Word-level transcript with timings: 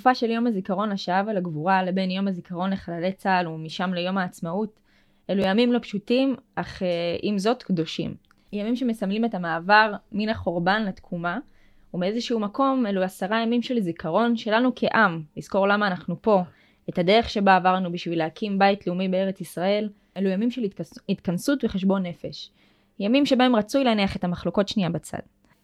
התקופה 0.00 0.14
של 0.14 0.30
יום 0.30 0.46
הזיכרון 0.46 0.90
לשואה 0.90 1.22
ולגבורה 1.26 1.82
לבין 1.82 2.10
יום 2.10 2.28
הזיכרון 2.28 2.70
לחללי 2.70 3.12
צה"ל 3.12 3.48
ומשם 3.48 3.94
ליום 3.94 4.18
העצמאות, 4.18 4.80
אלו 5.30 5.42
ימים 5.44 5.72
לא 5.72 5.78
פשוטים, 5.78 6.36
אך 6.54 6.82
אה, 6.82 6.88
עם 7.22 7.38
זאת 7.38 7.62
קדושים. 7.62 8.14
ימים 8.52 8.76
שמסמלים 8.76 9.24
את 9.24 9.34
המעבר 9.34 9.92
מן 10.12 10.28
החורבן 10.28 10.84
לתקומה, 10.84 11.38
ומאיזשהו 11.94 12.40
מקום 12.40 12.86
אלו 12.86 13.02
עשרה 13.02 13.42
ימים 13.42 13.62
של 13.62 13.80
זיכרון 13.80 14.36
שלנו 14.36 14.72
כעם, 14.76 15.22
לזכור 15.36 15.68
למה 15.68 15.86
אנחנו 15.86 16.22
פה, 16.22 16.42
את 16.90 16.98
הדרך 16.98 17.30
שבה 17.30 17.56
עברנו 17.56 17.92
בשביל 17.92 18.18
להקים 18.18 18.58
בית 18.58 18.86
לאומי 18.86 19.08
בארץ 19.08 19.40
ישראל, 19.40 19.88
אלו 20.16 20.30
ימים 20.30 20.50
של 20.50 20.62
התכנסות 21.08 21.64
וחשבון 21.64 22.06
נפש. 22.06 22.50
ימים 22.98 23.26
שבהם 23.26 23.56
רצוי 23.56 23.84
להניח 23.84 24.16
את 24.16 24.24
המחלוקות 24.24 24.68
שנייה 24.68 24.90
בצד. 24.90 25.18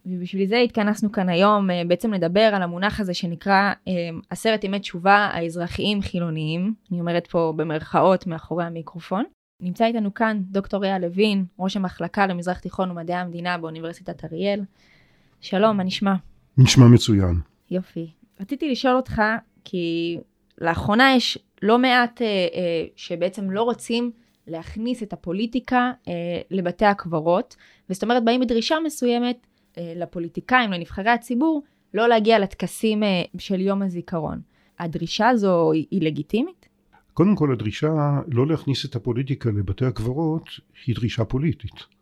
ובשביל 0.06 0.48
זה 0.48 0.56
התכנסנו 0.56 1.12
כאן 1.12 1.28
היום 1.28 1.70
אה, 1.70 1.82
בעצם 1.88 2.12
לדבר 2.12 2.40
על 2.40 2.62
המונח 2.62 3.00
הזה 3.00 3.14
שנקרא 3.14 3.72
אה, 3.88 3.92
עשרת 4.30 4.64
ימי 4.64 4.80
תשובה 4.80 5.16
האזרחיים 5.16 6.02
חילוניים, 6.02 6.74
אני 6.92 7.00
אומרת 7.00 7.26
פה 7.26 7.52
במרכאות 7.56 8.26
מאחורי 8.26 8.64
המיקרופון. 8.64 9.24
נמצא 9.62 9.84
איתנו 9.84 10.14
כאן 10.14 10.40
דוקטור 10.40 10.82
ריאה 10.82 10.98
לוין, 10.98 11.44
ראש 11.58 11.76
המחלקה 11.76 12.26
למזרח 12.26 12.58
תיכון 12.58 12.90
ומדעי 12.90 13.16
המדינה 13.16 13.58
באוניברסיטת 13.58 14.24
אריאל. 14.24 14.60
שלום, 15.40 15.76
מה 15.76 15.84
נשמע? 15.84 16.14
נשמע 16.58 16.86
מצוין. 16.86 17.40
יופי. 17.70 18.10
רציתי 18.40 18.70
לשאול 18.70 18.96
אותך, 18.96 19.22
כי 19.64 20.18
לאחרונה 20.60 21.14
יש 21.16 21.38
לא 21.62 21.78
מעט 21.78 22.22
אה, 22.22 22.26
אה, 22.26 22.86
שבעצם 22.96 23.50
לא 23.50 23.62
רוצים 23.62 24.10
להכניס 24.46 25.02
את 25.02 25.12
הפוליטיקה 25.12 25.92
אה, 26.08 26.12
לבתי 26.50 26.84
הקברות, 26.84 27.56
וזאת 27.90 28.02
אומרת 28.02 28.24
באים 28.24 28.40
בדרישה 28.40 28.76
מסוימת 28.84 29.46
לפוליטיקאים, 29.78 30.72
לנבחרי 30.72 31.10
הציבור, 31.10 31.62
לא 31.94 32.08
להגיע 32.08 32.38
לטקסים 32.38 33.02
אה, 33.02 33.22
של 33.38 33.60
יום 33.60 33.82
הזיכרון. 33.82 34.40
הדרישה 34.78 35.28
הזו 35.28 35.72
היא 35.72 36.02
לגיטימית? 36.02 36.68
קודם 37.14 37.36
כל 37.36 37.52
הדרישה 37.52 38.20
לא 38.28 38.46
להכניס 38.46 38.84
את 38.84 38.96
הפוליטיקה 38.96 39.50
לבתי 39.50 39.84
הקברות 39.84 40.48
היא 40.86 40.94
דרישה 40.94 41.24
פוליטית. 41.24 41.96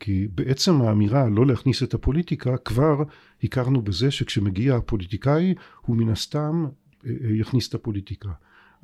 כי 0.00 0.28
בעצם 0.34 0.82
האמירה 0.82 1.28
לא 1.28 1.46
להכניס 1.46 1.82
את 1.82 1.94
הפוליטיקה 1.94 2.56
כבר 2.56 3.02
הכרנו 3.44 3.82
בזה 3.82 4.10
שכשמגיע 4.10 4.76
הפוליטיקאי 4.76 5.54
הוא 5.80 5.96
מן 5.96 6.08
הסתם 6.08 6.66
אה, 7.06 7.10
יכניס 7.40 7.68
את 7.68 7.74
הפוליטיקה. 7.74 8.28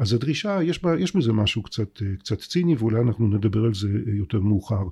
אז 0.00 0.12
הדרישה 0.12 0.62
יש, 0.62 0.82
בה, 0.82 1.00
יש 1.00 1.16
בזה 1.16 1.32
משהו 1.32 1.62
קצת, 1.62 2.02
קצת 2.18 2.38
ציני 2.38 2.74
ואולי 2.74 3.00
אנחנו 3.00 3.28
נדבר 3.28 3.64
על 3.64 3.74
זה 3.74 3.88
יותר 4.06 4.40
מאוחר. 4.40 4.82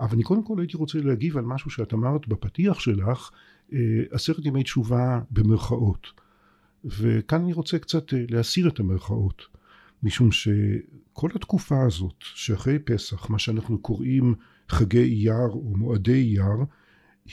אבל 0.00 0.14
אני 0.14 0.22
קודם 0.22 0.44
כל 0.44 0.58
הייתי 0.58 0.76
רוצה 0.76 0.98
להגיב 1.00 1.36
על 1.36 1.44
משהו 1.44 1.70
שאת 1.70 1.94
אמרת 1.94 2.28
בפתיח 2.28 2.80
שלך 2.80 3.30
עשרת 4.10 4.44
ימי 4.46 4.62
תשובה 4.62 5.20
במרכאות. 5.30 6.06
וכאן 6.84 7.42
אני 7.42 7.52
רוצה 7.52 7.78
קצת 7.78 8.04
להסיר 8.28 8.68
את 8.68 8.80
המרכאות 8.80 9.42
משום 10.02 10.32
שכל 10.32 11.28
התקופה 11.34 11.86
הזאת 11.86 12.14
שאחרי 12.20 12.78
פסח 12.78 13.30
מה 13.30 13.38
שאנחנו 13.38 13.78
קוראים 13.78 14.34
חגי 14.68 15.02
אייר 15.02 15.48
או 15.48 15.74
מועדי 15.76 16.12
אייר 16.12 16.64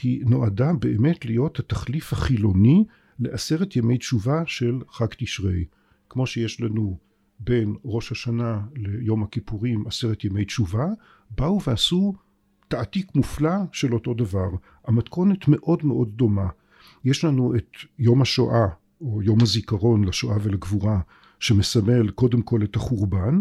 היא 0.02 0.24
נועדה 0.26 0.72
באמת 0.72 1.24
להיות 1.24 1.58
התחליף 1.58 2.12
החילוני 2.12 2.84
לעשרת 3.18 3.76
ימי 3.76 3.98
תשובה 3.98 4.42
של 4.46 4.80
חג 4.90 5.06
תשרי. 5.18 5.64
כמו 6.08 6.26
שיש 6.26 6.60
לנו 6.60 7.05
בין 7.40 7.74
ראש 7.84 8.12
השנה 8.12 8.60
ליום 8.76 9.22
הכיפורים 9.22 9.86
עשרת 9.86 10.24
ימי 10.24 10.44
תשובה 10.44 10.86
באו 11.30 11.62
ועשו 11.66 12.14
תעתיק 12.68 13.14
מופלא 13.14 13.56
של 13.72 13.94
אותו 13.94 14.14
דבר. 14.14 14.48
המתכונת 14.84 15.48
מאוד 15.48 15.84
מאוד 15.84 16.08
דומה. 16.08 16.48
יש 17.04 17.24
לנו 17.24 17.56
את 17.56 17.76
יום 17.98 18.22
השואה 18.22 18.66
או 19.00 19.22
יום 19.22 19.38
הזיכרון 19.42 20.04
לשואה 20.04 20.36
ולגבורה 20.42 21.00
שמסמל 21.40 22.10
קודם 22.10 22.42
כל 22.42 22.62
את 22.62 22.76
החורבן 22.76 23.38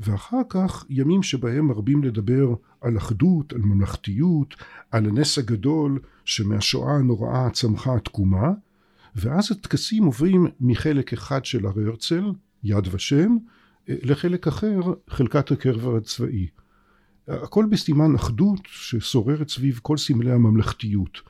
ואחר 0.00 0.40
כך 0.48 0.84
ימים 0.88 1.22
שבהם 1.22 1.66
מרבים 1.66 2.04
לדבר 2.04 2.54
על 2.80 2.96
אחדות, 2.96 3.52
על 3.52 3.60
ממלכתיות, 3.60 4.54
על 4.90 5.06
הנס 5.06 5.38
הגדול 5.38 6.00
שמהשואה 6.24 6.94
הנוראה 6.94 7.50
צמחה 7.50 7.94
התקומה 7.94 8.50
ואז 9.16 9.52
הטקסים 9.52 10.04
עוברים 10.04 10.46
מחלק 10.60 11.12
אחד 11.12 11.44
של 11.44 11.66
הר 11.66 11.80
הרצל 11.86 12.32
יד 12.64 12.88
ושם 12.94 13.36
לחלק 13.88 14.46
אחר 14.46 14.80
חלקת 15.08 15.50
הקרב 15.50 15.96
הצבאי. 15.96 16.46
הכל 17.28 17.66
בסימן 17.70 18.14
אחדות 18.14 18.60
ששוררת 18.64 19.48
סביב 19.48 19.80
כל 19.82 19.96
סמלי 19.96 20.32
הממלכתיות. 20.32 21.20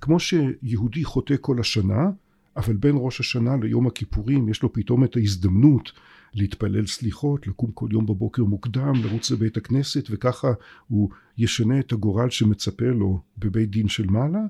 כמו 0.00 0.20
שיהודי 0.20 1.04
חוטא 1.04 1.34
כל 1.40 1.60
השנה 1.60 2.10
אבל 2.56 2.76
בין 2.76 2.94
ראש 2.98 3.20
השנה 3.20 3.56
ליום 3.62 3.86
הכיפורים 3.86 4.48
יש 4.48 4.62
לו 4.62 4.72
פתאום 4.72 5.04
את 5.04 5.16
ההזדמנות 5.16 5.92
להתפלל 6.34 6.86
סליחות, 6.86 7.46
לקום 7.46 7.70
כל 7.74 7.88
יום 7.92 8.06
בבוקר 8.06 8.44
מוקדם, 8.44 8.92
לרוץ 9.04 9.30
לבית 9.30 9.56
הכנסת 9.56 10.04
וככה 10.10 10.48
הוא 10.88 11.10
ישנה 11.38 11.80
את 11.80 11.92
הגורל 11.92 12.30
שמצפה 12.30 12.86
לו 12.86 13.20
בבית 13.38 13.70
דין 13.70 13.88
של 13.88 14.06
מעלה, 14.06 14.42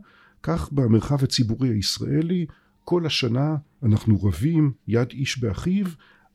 כך 0.42 0.72
במרחב 0.72 1.24
הציבורי 1.24 1.68
הישראלי 1.68 2.46
כל 2.84 3.06
השנה 3.06 3.56
אנחנו 3.82 4.22
רבים 4.22 4.72
יד 4.88 5.10
איש 5.10 5.38
באחיו 5.38 5.86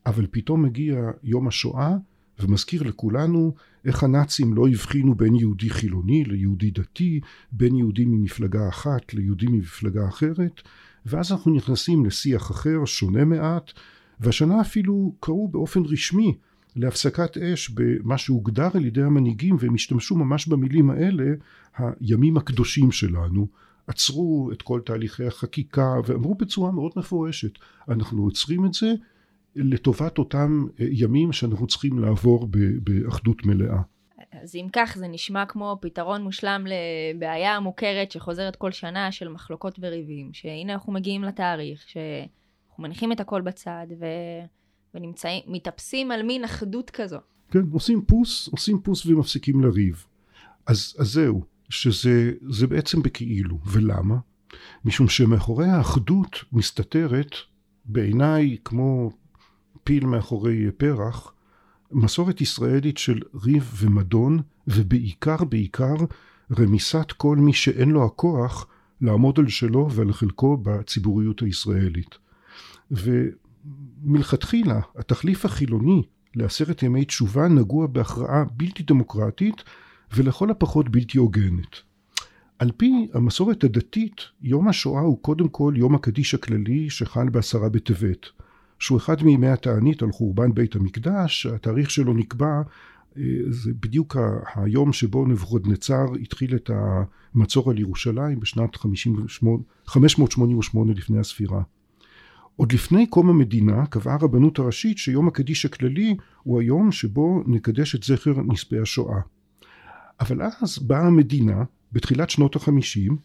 אבל 0.08 0.28
פתאום 0.32 0.64
מגיע 0.64 1.12
יום 1.24 1.48
השואה 1.48 1.96
ומזכיר 2.40 2.84
לכולנו 2.84 3.54
איך 3.86 4.04
הנאצים 4.04 4.54
לא 4.54 4.68
הבחינו 4.68 5.16
בין 5.16 5.36
יהודי 5.36 5.70
חילוני 5.70 6.24
ליהודי 6.24 6.72
דתי, 6.72 7.20
בין 7.52 7.76
יהודי 7.76 8.06
ממפלגה 8.06 8.70
אחת 8.70 9.14
ליהודי 9.14 9.48
ממפלגה 9.48 10.08
אחרת, 10.08 10.62
ואז 11.06 11.32
אנחנו 11.32 11.54
נכנסים 11.56 12.06
לשיח 12.06 12.52
אחר, 12.52 12.86
שונה 12.86 13.26
מעט, 13.26 13.72
והשנה 14.20 14.62
אפילו 14.62 15.16
קראו 15.20 15.48
באופן 15.48 15.82
רשמי 15.86 16.34
להפסקת 16.76 17.38
אש 17.38 17.70
במה 17.70 18.18
שהוגדר 18.18 18.70
על 18.74 18.86
ידי 18.86 19.04
המנהיגים 19.04 19.56
והם 19.60 19.76
השתמשו 19.76 20.16
ממש 20.16 20.48
במילים 20.48 20.90
האלה 20.90 21.26
הימים 21.78 22.38
הקדושים 22.38 22.92
שלנו. 22.92 23.48
עצרו 23.88 24.50
את 24.52 24.62
כל 24.62 24.82
תהליכי 24.86 25.26
החקיקה 25.26 25.94
ואמרו 26.06 26.36
בצורה 26.36 26.72
מאוד 26.72 26.92
מפורשת 26.96 27.52
אנחנו 27.90 28.24
עוצרים 28.24 28.66
את 28.66 28.74
זה 28.74 28.94
לטובת 29.58 30.18
אותם 30.18 30.68
אה, 30.80 30.86
ימים 30.92 31.32
שאנחנו 31.32 31.68
צריכים 31.68 32.00
לעבור 32.00 32.48
באחדות 32.84 33.46
מלאה. 33.46 33.82
אז 34.32 34.56
אם 34.56 34.68
כך 34.74 34.98
זה 34.98 35.08
נשמע 35.08 35.46
כמו 35.46 35.78
פתרון 35.82 36.24
מושלם 36.24 36.66
לבעיה 36.68 37.60
מוכרת 37.60 38.12
שחוזרת 38.12 38.56
כל 38.56 38.72
שנה 38.72 39.12
של 39.12 39.28
מחלוקות 39.28 39.80
וריבים 39.82 40.30
שהנה 40.34 40.74
אנחנו 40.74 40.94
מגיעים 40.94 41.24
לתאריך 41.24 41.90
שאנחנו 41.90 42.84
מניחים 42.84 43.12
את 43.12 43.20
הכל 43.20 43.42
בצד 43.42 43.88
ו... 44.00 44.06
ונמצאים 44.94 45.44
מתאפסים 45.48 46.12
על 46.12 46.24
מין 46.24 46.44
אחדות 46.44 46.90
כזו. 46.90 47.18
כן 47.52 47.60
עושים 47.72 48.02
פוס 48.02 48.48
עושים 48.48 48.80
פוס 48.80 49.06
ומפסיקים 49.06 49.62
לריב 49.62 50.06
אז, 50.66 50.96
אז 51.00 51.08
זהו 51.08 51.44
שזה 51.70 52.68
בעצם 52.70 53.02
בכאילו 53.02 53.60
ולמה? 53.66 54.16
משום 54.86 55.10
שמאחורי 55.10 55.68
האחדות 55.68 56.38
מסתתרת 56.52 57.36
בעיניי 57.86 58.58
כמו 58.66 59.12
פיל 59.88 60.06
מאחורי 60.06 60.72
פרח, 60.78 61.34
מסורת 61.92 62.42
ישראלית 62.42 62.98
של 62.98 63.20
ריב 63.44 63.72
ומדון, 63.78 64.40
ובעיקר 64.68 65.44
בעיקר 65.44 65.96
רמיסת 66.60 67.12
כל 67.12 67.38
מי 67.38 67.54
שאין 67.54 67.90
לו 67.90 68.06
הכוח 68.06 68.68
לעמוד 69.02 69.40
על 69.40 69.48
שלו 69.48 69.92
ועל 69.92 70.14
חלקו 70.14 70.58
בציבוריות 70.58 71.42
הישראלית. 71.42 72.16
ומלכתחילה 72.92 74.80
התחליף 74.96 75.46
החילוני 75.46 76.04
לעשרת 76.36 76.84
ימי 76.84 77.06
תשובה 77.06 77.48
נגוע 77.48 77.88
בהכרעה 77.88 78.44
בלתי 78.52 78.84
דמוקרטית 78.84 79.64
ולכל 80.16 80.52
הפחות 80.52 80.90
בלתי 80.90 81.18
הוגנת. 81.18 81.76
על 82.60 82.72
פי 82.78 83.08
המסורת 83.14 83.64
הדתית 83.64 84.22
יום 84.42 84.68
השואה 84.68 85.02
הוא 85.02 85.22
קודם 85.22 85.48
כל 85.48 85.74
יום 85.78 85.96
הקדיש 85.96 86.34
הכללי 86.34 86.90
שחל 86.90 87.30
בעשרה 87.30 87.70
בטבת 87.70 88.26
שהוא 88.80 88.98
אחד 88.98 89.24
מימי 89.24 89.48
התענית 89.48 90.02
על 90.02 90.12
חורבן 90.12 90.54
בית 90.54 90.76
המקדש, 90.76 91.46
התאריך 91.46 91.92
שלו 91.92 92.14
נקבע, 92.14 92.62
אה, 93.18 93.24
זה 93.50 93.72
בדיוק 93.80 94.18
היום 94.56 94.94
שבו 94.94 95.26
נבוכדנצר 95.26 96.06
התחיל 96.22 96.56
את 96.56 96.70
המצור 97.36 97.72
על 97.72 97.80
ירושלים 97.80 98.40
בשנת 98.40 98.76
58, 98.76 99.64
588 99.86 100.94
לפני 100.94 101.20
הספירה. 101.20 101.62
עוד 102.56 102.72
לפני 102.72 103.08
קום 103.08 103.30
המדינה 103.30 103.86
קבעה 103.86 104.16
הרבנות 104.16 104.60
הראשית 104.60 104.98
שיום 104.98 105.28
הקדיש 105.28 105.66
הכללי 105.66 106.16
הוא 106.44 106.62
היום 106.62 106.92
שבו 106.92 107.44
נקדש 107.48 107.96
את 107.96 108.04
זכר 108.04 108.34
נספי 108.48 108.80
השואה. 108.80 109.20
אבל 110.20 110.42
אז 110.62 110.80
באה 110.80 111.08
המדינה 111.08 111.64
בתחילת 111.92 112.30
שנות 112.30 112.56
החמישים 112.56 113.18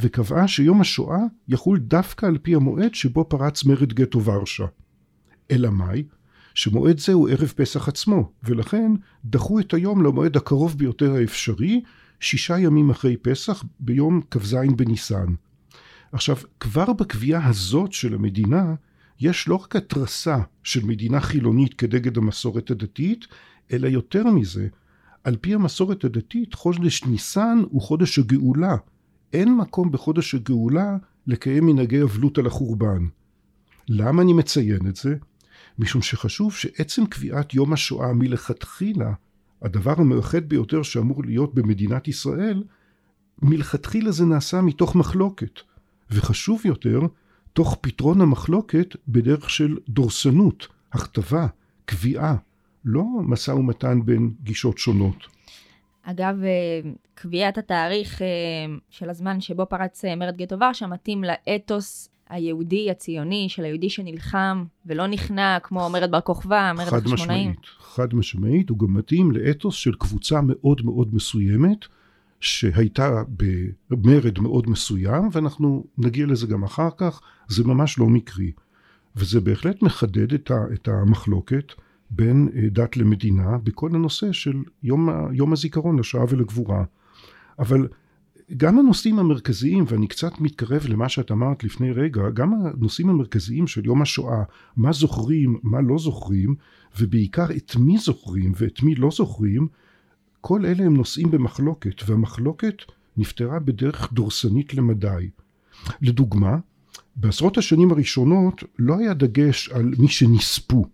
וקבעה 0.00 0.48
שיום 0.48 0.80
השואה 0.80 1.20
יחול 1.48 1.78
דווקא 1.78 2.26
על 2.26 2.38
פי 2.38 2.54
המועד 2.54 2.94
שבו 2.94 3.24
פרץ 3.28 3.64
מרד 3.64 3.92
גטו 3.92 4.24
ורשה. 4.24 4.66
אלא 5.50 5.70
מאי? 5.70 6.02
שמועד 6.54 6.98
זה 6.98 7.12
הוא 7.12 7.28
ערב 7.28 7.52
פסח 7.56 7.88
עצמו, 7.88 8.32
ולכן 8.42 8.92
דחו 9.24 9.60
את 9.60 9.74
היום 9.74 10.04
למועד 10.04 10.36
הקרוב 10.36 10.78
ביותר 10.78 11.14
האפשרי, 11.14 11.82
שישה 12.20 12.58
ימים 12.58 12.90
אחרי 12.90 13.16
פסח, 13.16 13.64
ביום 13.80 14.20
כ"ז 14.30 14.56
בניסן. 14.76 15.26
עכשיו, 16.12 16.36
כבר 16.60 16.92
בקביעה 16.92 17.48
הזאת 17.48 17.92
של 17.92 18.14
המדינה, 18.14 18.74
יש 19.20 19.48
לא 19.48 19.54
רק 19.54 19.76
התרסה 19.76 20.38
של 20.62 20.84
מדינה 20.84 21.20
חילונית 21.20 21.74
כנגד 21.74 22.16
המסורת 22.16 22.70
הדתית, 22.70 23.26
אלא 23.72 23.88
יותר 23.88 24.24
מזה, 24.24 24.68
על 25.24 25.36
פי 25.36 25.54
המסורת 25.54 26.04
הדתית, 26.04 26.54
חודש 26.54 27.04
ניסן 27.04 27.62
הוא 27.70 27.82
חודש 27.82 28.18
הגאולה. 28.18 28.76
אין 29.32 29.56
מקום 29.56 29.92
בחודש 29.92 30.34
הגאולה 30.34 30.96
לקיים 31.26 31.66
מנהגי 31.66 32.02
אבלות 32.02 32.38
על 32.38 32.46
החורבן. 32.46 33.06
למה 33.88 34.22
אני 34.22 34.32
מציין 34.32 34.86
את 34.88 34.96
זה? 34.96 35.16
משום 35.78 36.02
שחשוב 36.02 36.54
שעצם 36.54 37.06
קביעת 37.06 37.54
יום 37.54 37.72
השואה 37.72 38.12
מלכתחילה, 38.12 39.12
הדבר 39.62 39.94
המאחד 39.96 40.48
ביותר 40.48 40.82
שאמור 40.82 41.24
להיות 41.24 41.54
במדינת 41.54 42.08
ישראל, 42.08 42.62
מלכתחילה 43.42 44.10
זה 44.10 44.24
נעשה 44.24 44.60
מתוך 44.60 44.96
מחלוקת. 44.96 45.60
וחשוב 46.10 46.66
יותר, 46.66 47.00
תוך 47.52 47.78
פתרון 47.80 48.20
המחלוקת 48.20 48.96
בדרך 49.08 49.50
של 49.50 49.76
דורסנות, 49.88 50.66
הכתבה, 50.92 51.46
קביעה, 51.84 52.36
לא 52.84 53.04
משא 53.22 53.50
ומתן 53.50 54.00
בין 54.04 54.34
גישות 54.42 54.78
שונות. 54.78 55.26
אגב, 56.02 56.42
אה, 56.44 56.90
קביעת 57.14 57.58
התאריך 57.58 58.22
אה, 58.22 58.26
של 58.90 59.10
הזמן 59.10 59.40
שבו 59.40 59.66
פרץ 59.66 60.04
אה, 60.04 60.16
מרד 60.16 60.36
גטו 60.36 60.56
ורשה 60.60 60.86
מתאים 60.86 61.24
לאתוס 61.24 62.08
היהודי 62.28 62.90
הציוני 62.90 63.46
של 63.48 63.64
היהודי 63.64 63.90
שנלחם 63.90 64.64
ולא 64.86 65.06
נכנע 65.06 65.58
כמו 65.62 65.90
מרד 65.90 66.10
בר 66.10 66.20
כוכבא, 66.20 66.72
מרד 66.76 66.94
החשמונאים. 66.94 67.54
חד 67.80 68.14
משמעית, 68.14 68.68
הוא 68.68 68.78
גם 68.78 68.94
מתאים 68.94 69.32
לאתוס 69.32 69.74
של 69.74 69.94
קבוצה 69.94 70.40
מאוד 70.42 70.84
מאוד 70.84 71.14
מסוימת 71.14 71.78
שהייתה 72.40 73.22
במרד 73.90 74.38
מאוד 74.38 74.70
מסוים 74.70 75.28
ואנחנו 75.32 75.84
נגיע 75.98 76.26
לזה 76.26 76.46
גם 76.46 76.64
אחר 76.64 76.88
כך, 76.96 77.20
זה 77.48 77.64
ממש 77.64 77.98
לא 77.98 78.06
מקרי. 78.06 78.52
וזה 79.16 79.40
בהחלט 79.40 79.82
מחדד 79.82 80.34
את 80.72 80.88
המחלוקת. 80.88 81.72
בין 82.10 82.48
אה, 82.56 82.68
דת 82.70 82.96
למדינה 82.96 83.58
בכל 83.58 83.90
הנושא 83.94 84.32
של 84.32 84.62
יום, 84.82 85.08
יום 85.32 85.52
הזיכרון 85.52 85.98
לשואה 85.98 86.24
ולגבורה. 86.28 86.84
אבל 87.58 87.88
גם 88.56 88.78
הנושאים 88.78 89.18
המרכזיים, 89.18 89.84
ואני 89.88 90.06
קצת 90.06 90.40
מתקרב 90.40 90.86
למה 90.88 91.08
שאת 91.08 91.30
אמרת 91.30 91.64
לפני 91.64 91.92
רגע, 91.92 92.30
גם 92.34 92.54
הנושאים 92.54 93.10
המרכזיים 93.10 93.66
של 93.66 93.86
יום 93.86 94.02
השואה, 94.02 94.42
מה 94.76 94.92
זוכרים, 94.92 95.58
מה 95.62 95.80
לא 95.80 95.98
זוכרים, 95.98 96.54
ובעיקר 96.98 97.46
את 97.56 97.76
מי 97.76 97.98
זוכרים 97.98 98.52
ואת 98.56 98.82
מי 98.82 98.94
לא 98.94 99.10
זוכרים, 99.10 99.68
כל 100.40 100.66
אלה 100.66 100.84
הם 100.84 100.96
נושאים 100.96 101.30
במחלוקת, 101.30 102.02
והמחלוקת 102.06 102.82
נפתרה 103.16 103.58
בדרך 103.58 104.12
דורסנית 104.12 104.74
למדי. 104.74 105.30
לדוגמה, 106.00 106.58
בעשרות 107.16 107.58
השנים 107.58 107.90
הראשונות 107.90 108.64
לא 108.78 108.98
היה 108.98 109.14
דגש 109.14 109.68
על 109.68 109.92
מי 109.98 110.08
שנספו. 110.08 110.86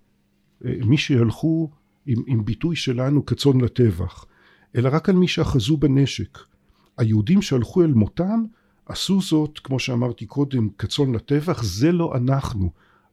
מי 0.65 0.97
שהלכו 0.97 1.71
עם, 2.06 2.23
עם 2.27 2.45
ביטוי 2.45 2.77
שלנו 2.77 3.27
כצאן 3.27 3.61
לטבח, 3.61 4.25
אלא 4.77 4.89
רק 4.93 5.09
על 5.09 5.17
מי 5.17 5.29
שאחזו 5.29 5.77
בנשק. 5.77 6.39
היהודים 6.99 7.43
שהלכו 7.43 7.82
אל 7.82 7.93
מותם 7.93 8.44
עשו 8.87 9.20
זאת, 9.20 9.58
כמו 9.58 9.79
שאמרתי 9.79 10.26
קודם, 10.26 10.69
כצאן 10.79 11.14
לטבח, 11.14 11.62
זה 11.62 11.93
לא 11.93 12.17
אנחנו. 12.17 12.70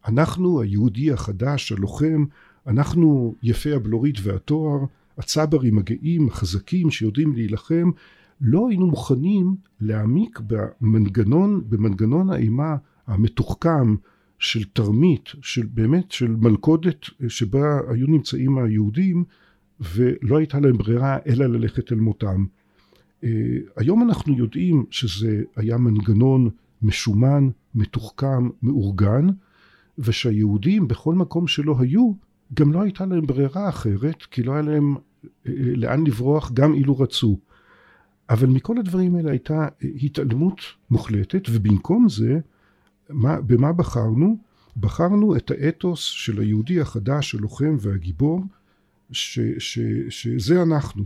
אנחנו 0.07 0.61
היהודי 0.61 1.11
החדש, 1.11 1.71
הלוחם, 1.71 2.25
אנחנו 2.67 3.35
יפי 3.43 3.73
הבלורית 3.73 4.15
והתואר, 4.23 4.79
הצברים 5.17 5.77
הגאים, 5.77 6.27
החזקים, 6.27 6.91
שיודעים 6.91 7.33
להילחם, 7.33 7.91
לא 8.41 8.69
היינו 8.69 8.87
מוכנים 8.87 9.55
להעמיק 9.79 10.39
במנגנון, 10.47 11.61
במנגנון 11.69 12.29
האימה 12.29 12.75
המתוחכם 13.07 13.95
של 14.39 14.63
תרמית, 14.63 15.29
של 15.41 15.65
באמת 15.73 16.11
של 16.11 16.35
מלכודת 16.39 17.05
שבה 17.27 17.79
היו 17.89 18.07
נמצאים 18.07 18.57
היהודים 18.57 19.23
ולא 19.79 20.37
הייתה 20.37 20.59
להם 20.59 20.77
ברירה 20.77 21.17
אלא 21.27 21.45
ללכת 21.45 21.91
אל 21.91 21.97
מותם. 21.97 22.45
אה, 23.23 23.29
היום 23.77 24.03
אנחנו 24.03 24.37
יודעים 24.37 24.85
שזה 24.89 25.43
היה 25.55 25.77
מנגנון 25.77 26.49
משומן, 26.81 27.49
מתוחכם, 27.75 28.49
מאורגן, 28.63 29.27
ושהיהודים 29.97 30.87
בכל 30.87 31.15
מקום 31.15 31.47
שלא 31.47 31.75
היו, 31.79 32.13
גם 32.53 32.73
לא 32.73 32.81
הייתה 32.81 33.05
להם 33.05 33.25
ברירה 33.25 33.69
אחרת, 33.69 34.23
כי 34.23 34.43
לא 34.43 34.51
היה 34.53 34.61
להם 34.61 34.95
אה, 34.95 34.99
אה, 35.47 35.53
לאן 35.75 36.07
לברוח 36.07 36.51
גם 36.51 36.73
אילו 36.73 36.99
רצו. 36.99 37.37
אבל 38.29 38.47
מכל 38.47 38.77
הדברים 38.77 39.15
האלה 39.15 39.31
הייתה 39.31 39.67
התעלמות 40.01 40.61
מוחלטת, 40.89 41.41
ובמקום 41.49 42.09
זה 42.09 42.39
מה, 43.09 43.41
במה 43.41 43.73
בחרנו? 43.73 44.37
בחרנו 44.77 45.35
את 45.35 45.51
האתוס 45.51 45.99
של 45.99 46.39
היהודי 46.39 46.81
החדש, 46.81 47.35
הלוחם 47.35 47.75
והגיבור, 47.79 48.41
ש, 49.11 49.39
ש, 49.57 49.79
שזה 50.09 50.61
אנחנו. 50.61 51.03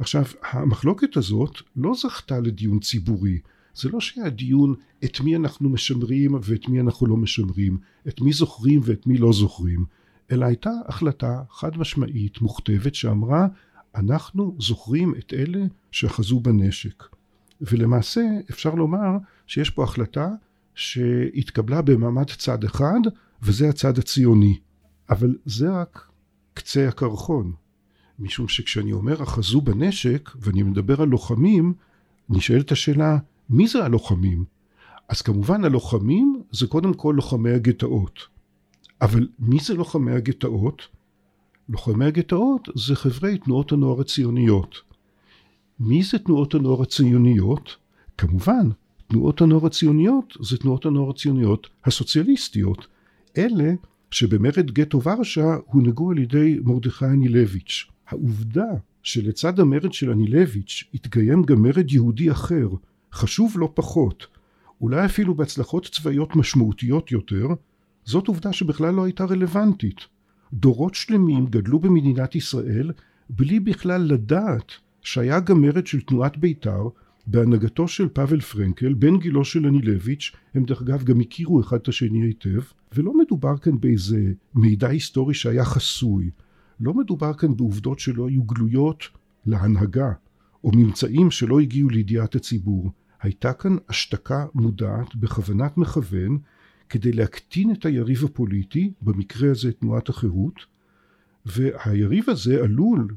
עכשיו, 0.00 0.24
המחלוקת 0.50 1.16
הזאת 1.16 1.56
לא 1.76 1.92
זכתה 1.94 2.40
לדיון 2.40 2.78
ציבורי. 2.78 3.38
זה 3.74 3.88
לא 3.88 4.00
שהיה 4.00 4.30
דיון 4.30 4.74
את 5.04 5.20
מי 5.20 5.36
אנחנו 5.36 5.68
משמרים 5.68 6.34
ואת 6.42 6.68
מי 6.68 6.80
אנחנו 6.80 7.06
לא 7.06 7.16
משמרים, 7.16 7.78
את 8.08 8.20
מי 8.20 8.32
זוכרים 8.32 8.80
ואת 8.84 9.06
מי 9.06 9.18
לא 9.18 9.32
זוכרים, 9.32 9.84
אלא 10.32 10.46
הייתה 10.46 10.70
החלטה 10.88 11.42
חד 11.50 11.78
משמעית, 11.78 12.40
מוכתבת, 12.40 12.94
שאמרה 12.94 13.46
אנחנו 13.94 14.56
זוכרים 14.58 15.14
את 15.18 15.32
אלה 15.36 15.60
שאחזו 15.90 16.40
בנשק. 16.40 17.04
ולמעשה 17.60 18.20
אפשר 18.50 18.74
לומר 18.74 19.10
שיש 19.46 19.70
פה 19.70 19.84
החלטה 19.84 20.28
שהתקבלה 20.74 21.82
במעמד 21.82 22.30
צד 22.30 22.64
אחד, 22.64 23.00
וזה 23.42 23.68
הצד 23.68 23.98
הציוני. 23.98 24.58
אבל 25.10 25.36
זה 25.44 25.70
רק 25.80 26.08
קצה 26.54 26.88
הקרחון. 26.88 27.52
משום 28.20 28.48
שכשאני 28.48 28.92
אומר 28.92 29.22
אחזו 29.22 29.60
בנשק, 29.60 30.30
ואני 30.40 30.62
מדבר 30.62 31.02
על 31.02 31.08
לוחמים, 31.08 31.74
נשאלת 32.28 32.72
השאלה, 32.72 33.18
מי 33.50 33.66
זה 33.66 33.84
הלוחמים? 33.84 34.44
אז 35.08 35.22
כמובן 35.22 35.64
הלוחמים 35.64 36.42
זה 36.52 36.66
קודם 36.66 36.94
כל 36.94 37.14
לוחמי 37.16 37.50
הגטאות. 37.50 38.20
אבל 39.02 39.28
מי 39.38 39.58
זה 39.60 39.74
לוחמי 39.74 40.12
הגטאות? 40.12 40.82
לוחמי 41.68 42.04
הגטאות 42.04 42.68
זה 42.74 42.96
חברי 42.96 43.38
תנועות 43.38 43.72
הנוער 43.72 44.00
הציוניות. 44.00 44.76
מי 45.80 46.02
זה 46.02 46.18
תנועות 46.18 46.54
הנוער 46.54 46.82
הציוניות? 46.82 47.76
כמובן, 48.18 48.68
תנועות 49.08 49.40
הנוער 49.40 49.66
הציוניות 49.66 50.36
זה 50.40 50.58
תנועות 50.58 50.86
הנוער 50.86 51.10
הציוניות 51.10 51.68
הסוציאליסטיות. 51.84 52.86
אלה 53.36 53.72
שבמרד 54.10 54.70
גטו 54.70 55.02
ורשה 55.02 55.56
הונהגו 55.66 56.10
על 56.10 56.18
ידי 56.18 56.58
מרדכי 56.64 57.04
אנילביץ'. 57.04 57.86
העובדה 58.10 58.70
שלצד 59.02 59.60
המרד 59.60 59.92
של 59.92 60.10
אנילביץ' 60.10 60.84
התקיים 60.94 61.42
גם 61.42 61.62
מרד 61.62 61.90
יהודי 61.90 62.30
אחר, 62.30 62.68
חשוב 63.12 63.54
לא 63.58 63.72
פחות, 63.74 64.26
אולי 64.80 65.04
אפילו 65.04 65.34
בהצלחות 65.34 65.86
צבאיות 65.86 66.36
משמעותיות 66.36 67.12
יותר, 67.12 67.46
זאת 68.04 68.28
עובדה 68.28 68.52
שבכלל 68.52 68.94
לא 68.94 69.04
הייתה 69.04 69.24
רלוונטית. 69.24 70.00
דורות 70.52 70.94
שלמים 70.94 71.46
גדלו 71.46 71.78
במדינת 71.78 72.34
ישראל 72.34 72.92
בלי 73.30 73.60
בכלל 73.60 74.02
לדעת 74.02 74.72
שהיה 75.02 75.40
גם 75.40 75.60
מרד 75.60 75.86
של 75.86 76.00
תנועת 76.00 76.36
בית"ר 76.36 76.88
בהנהגתו 77.26 77.88
של 77.88 78.08
פאבל 78.08 78.40
פרנקל, 78.40 78.94
בן 78.94 79.18
גילו 79.18 79.44
של 79.44 79.66
אנילביץ', 79.66 80.32
הם 80.54 80.64
דרך 80.64 80.82
אגב 80.82 81.04
גם 81.04 81.20
הכירו 81.20 81.60
אחד 81.60 81.76
את 81.76 81.88
השני 81.88 82.22
היטב, 82.22 82.60
ולא 82.92 83.18
מדובר 83.18 83.56
כאן 83.56 83.80
באיזה 83.80 84.32
מידע 84.54 84.88
היסטורי 84.88 85.34
שהיה 85.34 85.64
חסוי, 85.64 86.30
לא 86.80 86.94
מדובר 86.94 87.34
כאן 87.34 87.56
בעובדות 87.56 87.98
שלא 87.98 88.28
היו 88.28 88.42
גלויות 88.42 89.04
להנהגה, 89.46 90.12
או 90.64 90.70
ממצאים 90.74 91.30
שלא 91.30 91.60
הגיעו 91.60 91.88
לידיעת 91.88 92.34
הציבור. 92.34 92.90
הייתה 93.22 93.52
כאן 93.52 93.76
השתקה 93.88 94.46
מודעת 94.54 95.16
בכוונת 95.16 95.76
מכוון 95.78 96.38
כדי 96.88 97.12
להקטין 97.12 97.72
את 97.72 97.86
היריב 97.86 98.24
הפוליטי, 98.24 98.92
במקרה 99.02 99.50
הזה 99.50 99.72
תנועת 99.72 100.08
החירות, 100.08 100.54
והיריב 101.46 102.30
הזה 102.30 102.62
עלול, 102.62 103.14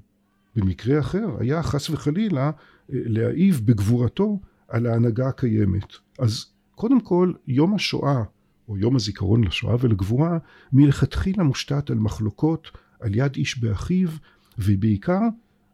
במקרה 0.55 0.99
אחר, 0.99 1.37
היה 1.39 1.63
חס 1.63 1.89
וחלילה 1.89 2.51
להעיב 2.89 3.61
בגבורתו 3.65 4.39
על 4.67 4.85
ההנהגה 4.85 5.27
הקיימת. 5.27 5.93
אז 6.19 6.45
קודם 6.75 6.99
כל 6.99 7.33
יום 7.47 7.75
השואה 7.75 8.23
או 8.67 8.77
יום 8.77 8.95
הזיכרון 8.95 9.43
לשואה 9.43 9.75
ולגבורה 9.79 10.37
מלכתחילה 10.73 11.43
מושתת 11.43 11.89
על 11.89 11.97
מחלוקות, 11.97 12.71
על 13.03 13.15
יד 13.15 13.35
איש 13.35 13.59
באחיו 13.59 14.09
ובעיקר 14.57 15.21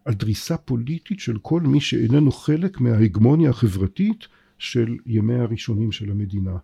על 0.06 0.14
דריסה 0.14 0.58
פוליטית 0.58 1.20
של 1.20 1.38
כל 1.42 1.62
מי 1.62 1.82
שאיננו 1.82 2.32
חלק 2.32 2.80
מההגמוניה 2.80 3.50
החברתית 3.50 4.28
של 4.58 4.98
ימיה 5.06 5.42
הראשונים 5.42 5.92
של 5.92 6.12
המדינה. 6.12 6.58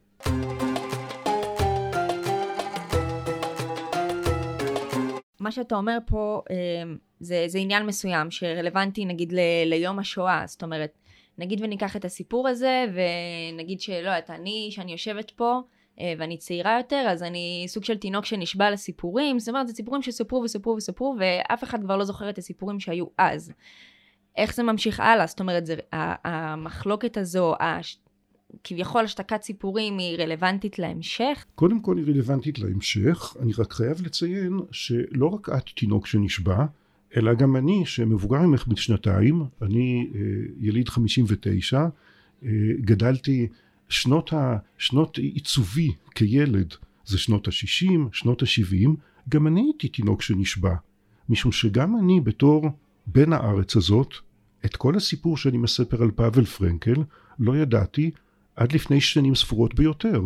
מה 5.39 5.51
שאתה 5.51 5.75
אומר 5.75 5.97
פה 6.05 6.41
אה, 6.51 6.55
זה, 7.19 7.45
זה 7.47 7.59
עניין 7.59 7.85
מסוים 7.85 8.31
שרלוונטי 8.31 9.05
נגיד 9.05 9.33
ל, 9.33 9.39
ליום 9.65 9.99
השואה, 9.99 10.43
זאת 10.47 10.63
אומרת, 10.63 10.97
נגיד 11.37 11.61
וניקח 11.61 11.95
את 11.95 12.05
הסיפור 12.05 12.47
הזה 12.47 12.85
ונגיד 12.93 13.81
שלא 13.81 13.95
יודעת, 13.95 14.29
אני, 14.29 14.67
שאני 14.71 14.91
יושבת 14.91 15.31
פה, 15.31 15.61
ואני 16.01 16.37
צעירה 16.37 16.77
יותר, 16.77 17.05
אז 17.09 17.23
אני 17.23 17.65
סוג 17.67 17.83
של 17.83 17.97
תינוק 17.97 18.25
שנשבע 18.25 18.71
לסיפורים, 18.71 19.39
זאת 19.39 19.49
אומרת, 19.49 19.67
זה 19.67 19.73
סיפורים 19.73 20.01
שסופרו 20.01 20.41
וסופרו 20.41 20.75
וסופרו, 20.75 21.15
ואף 21.19 21.63
אחד 21.63 21.81
כבר 21.81 21.97
לא 21.97 22.03
זוכר 22.03 22.29
את 22.29 22.37
הסיפורים 22.37 22.79
שהיו 22.79 23.05
אז. 23.17 23.53
איך 24.37 24.55
זה 24.55 24.63
ממשיך 24.63 24.99
הלאה? 24.99 25.27
זאת 25.27 25.39
אומרת, 25.39 25.65
זה, 25.65 25.75
המחלוקת 25.91 27.17
הזו, 27.17 27.53
הש, 27.59 27.99
כביכול 28.63 29.03
השתקת 29.03 29.41
סיפורים, 29.41 29.97
היא 29.97 30.17
רלוונטית 30.17 30.79
להמשך? 30.79 31.45
קודם 31.55 31.79
כל 31.81 31.97
היא 31.97 32.05
רלוונטית 32.07 32.59
להמשך, 32.59 33.35
אני 33.41 33.51
רק 33.57 33.73
חייב 33.73 34.01
לציין 34.05 34.59
שלא 34.71 35.27
רק 35.27 35.49
את 35.49 35.65
תינוק 35.75 36.07
שנשבע, 36.07 36.65
אלא 37.17 37.33
גם 37.33 37.55
אני 37.55 37.85
שמבוגר 37.85 38.41
ממך 38.41 38.67
בשנתיים, 38.67 39.43
אני 39.61 40.11
אה, 40.15 40.19
יליד 40.59 40.89
59, 40.89 41.79
אה, 41.79 42.49
גדלתי 42.81 43.47
שנות, 43.89 44.33
ה, 44.33 44.57
שנות 44.77 45.17
עיצובי 45.17 45.91
כילד 46.15 46.73
זה 47.05 47.17
שנות 47.17 47.47
ה-60, 47.47 47.99
שנות 48.11 48.41
ה-70, 48.41 48.89
גם 49.29 49.47
אני 49.47 49.61
הייתי 49.61 49.87
תינוק 49.87 50.21
שנשבע, 50.21 50.75
משום 51.29 51.51
שגם 51.51 51.97
אני 51.97 52.21
בתור 52.21 52.69
בן 53.07 53.33
הארץ 53.33 53.75
הזאת, 53.75 54.13
את 54.65 54.75
כל 54.75 54.95
הסיפור 54.95 55.37
שאני 55.37 55.57
מספר 55.57 56.03
על 56.03 56.11
פאבל 56.11 56.45
פרנקל, 56.45 57.03
לא 57.39 57.57
ידעתי 57.57 58.11
עד 58.55 58.73
לפני 58.73 59.01
שנים 59.01 59.35
ספורות 59.35 59.75
ביותר. 59.75 60.21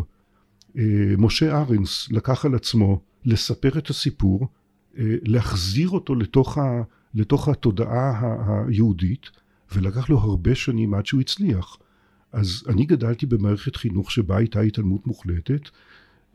אה, 0.77 0.83
משה 1.17 1.61
ארנס 1.61 2.07
לקח 2.11 2.45
על 2.45 2.55
עצמו 2.55 3.01
לספר 3.25 3.77
את 3.77 3.89
הסיפור, 3.89 4.47
אה, 4.97 5.03
להחזיר 5.23 5.89
אותו 5.89 6.15
לתוך, 6.15 6.57
ה, 6.57 6.81
לתוך 7.13 7.47
התודעה 7.47 8.21
היהודית, 8.67 9.29
ולקח 9.75 10.09
לו 10.09 10.17
הרבה 10.17 10.55
שנים 10.55 10.93
עד 10.93 11.05
שהוא 11.05 11.21
הצליח. 11.21 11.77
אז 12.31 12.63
אני 12.67 12.85
גדלתי 12.85 13.25
במערכת 13.25 13.75
חינוך 13.75 14.11
שבה 14.11 14.37
הייתה 14.37 14.59
התעלמות 14.59 15.07
מוחלטת, 15.07 15.69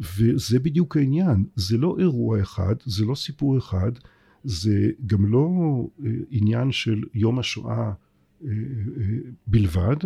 וזה 0.01 0.59
בדיוק 0.59 0.97
העניין, 0.97 1.45
זה 1.57 1.77
לא 1.79 1.97
אירוע 1.99 2.41
אחד, 2.43 2.75
זה 2.85 3.05
לא 3.05 3.15
סיפור 3.15 3.59
אחד, 3.59 3.93
זה 4.45 4.91
גם 5.07 5.27
לא 5.27 5.49
אה, 6.05 6.11
עניין 6.31 6.73
של 6.73 7.03
יום 7.15 7.39
השואה 7.39 7.77
אה, 7.77 7.93
אה, 8.45 8.53
בלבד, 9.47 9.97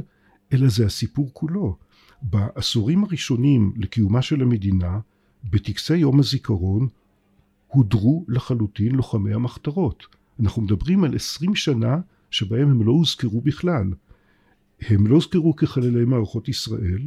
אלא 0.53 0.69
זה 0.69 0.87
הסיפור 0.87 1.31
כולו. 1.33 1.77
בעשורים 2.23 3.05
הראשונים 3.05 3.73
לקיומה 3.77 4.23
של 4.23 4.43
המדינה, 4.43 5.01
בטקסי 5.51 5.97
יום 5.97 6.21
הזיכרון, 6.21 6.89
הודרו 7.67 8.25
לחלוטין 8.29 8.95
לוחמי 8.95 9.35
המחתרות. 9.35 10.07
אנחנו 10.41 10.63
מדברים 10.63 11.05
על 11.05 11.15
עשרים 11.15 11.55
שנה 11.55 12.01
שבהם 12.31 12.71
הם 12.71 12.83
לא 12.83 12.93
הוזכרו 12.93 13.41
בכלל. 13.41 13.93
הם 14.81 15.07
לא 15.07 15.15
הוזכרו 15.15 15.57
כחללי 15.57 16.05
מערכות 16.05 16.49
ישראל, 16.49 16.99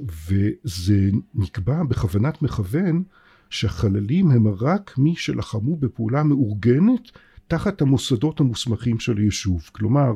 וזה 0.00 1.10
נקבע 1.34 1.82
בכוונת 1.82 2.42
מכוון 2.42 3.02
שהחללים 3.50 4.30
הם 4.30 4.48
רק 4.48 4.94
מי 4.98 5.14
שלחמו 5.16 5.76
בפעולה 5.76 6.22
מאורגנת 6.22 7.10
תחת 7.48 7.82
המוסדות 7.82 8.40
המוסמכים 8.40 9.00
של 9.00 9.18
היישוב. 9.18 9.70
כלומר, 9.72 10.12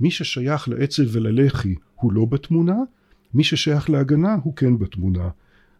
מי 0.00 0.10
ששייך 0.10 0.68
לאצ"ל 0.68 1.06
וללח"י 1.12 1.74
הוא 1.94 2.12
לא 2.12 2.24
בתמונה, 2.24 2.76
מי 3.34 3.44
ששייך 3.44 3.90
להגנה 3.90 4.36
הוא 4.42 4.56
כן 4.56 4.78
בתמונה. 4.78 5.28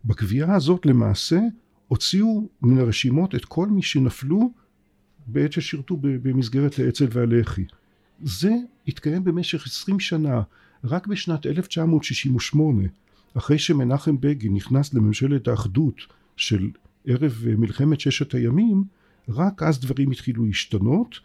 בקביעה 0.04 0.54
הזאת 0.54 0.86
למעשה 0.86 1.40
הוציאו 1.88 2.48
מן 2.62 2.78
הרשימות 2.78 3.34
את 3.34 3.44
כל 3.44 3.68
מי 3.68 3.82
שנפלו 3.82 4.52
בעת 5.26 5.52
ששירתו 5.52 5.96
במסגרת 6.00 6.78
האצ"ל 6.78 7.06
והלח"י. 7.10 7.64
זה 8.22 8.52
התקיים 8.88 9.24
במשך 9.24 9.66
עשרים 9.66 10.00
שנה 10.00 10.42
רק 10.86 11.06
בשנת 11.06 11.46
1968, 11.46 12.82
אחרי 13.34 13.58
שמנחם 13.58 14.16
בגין 14.20 14.54
נכנס 14.54 14.94
לממשלת 14.94 15.48
האחדות 15.48 16.00
של 16.36 16.70
ערב 17.06 17.44
מלחמת 17.58 18.00
ששת 18.00 18.34
הימים, 18.34 18.84
רק 19.28 19.62
אז 19.62 19.80
דברים 19.80 20.10
התחילו 20.10 20.44
להשתנות, 20.44 21.20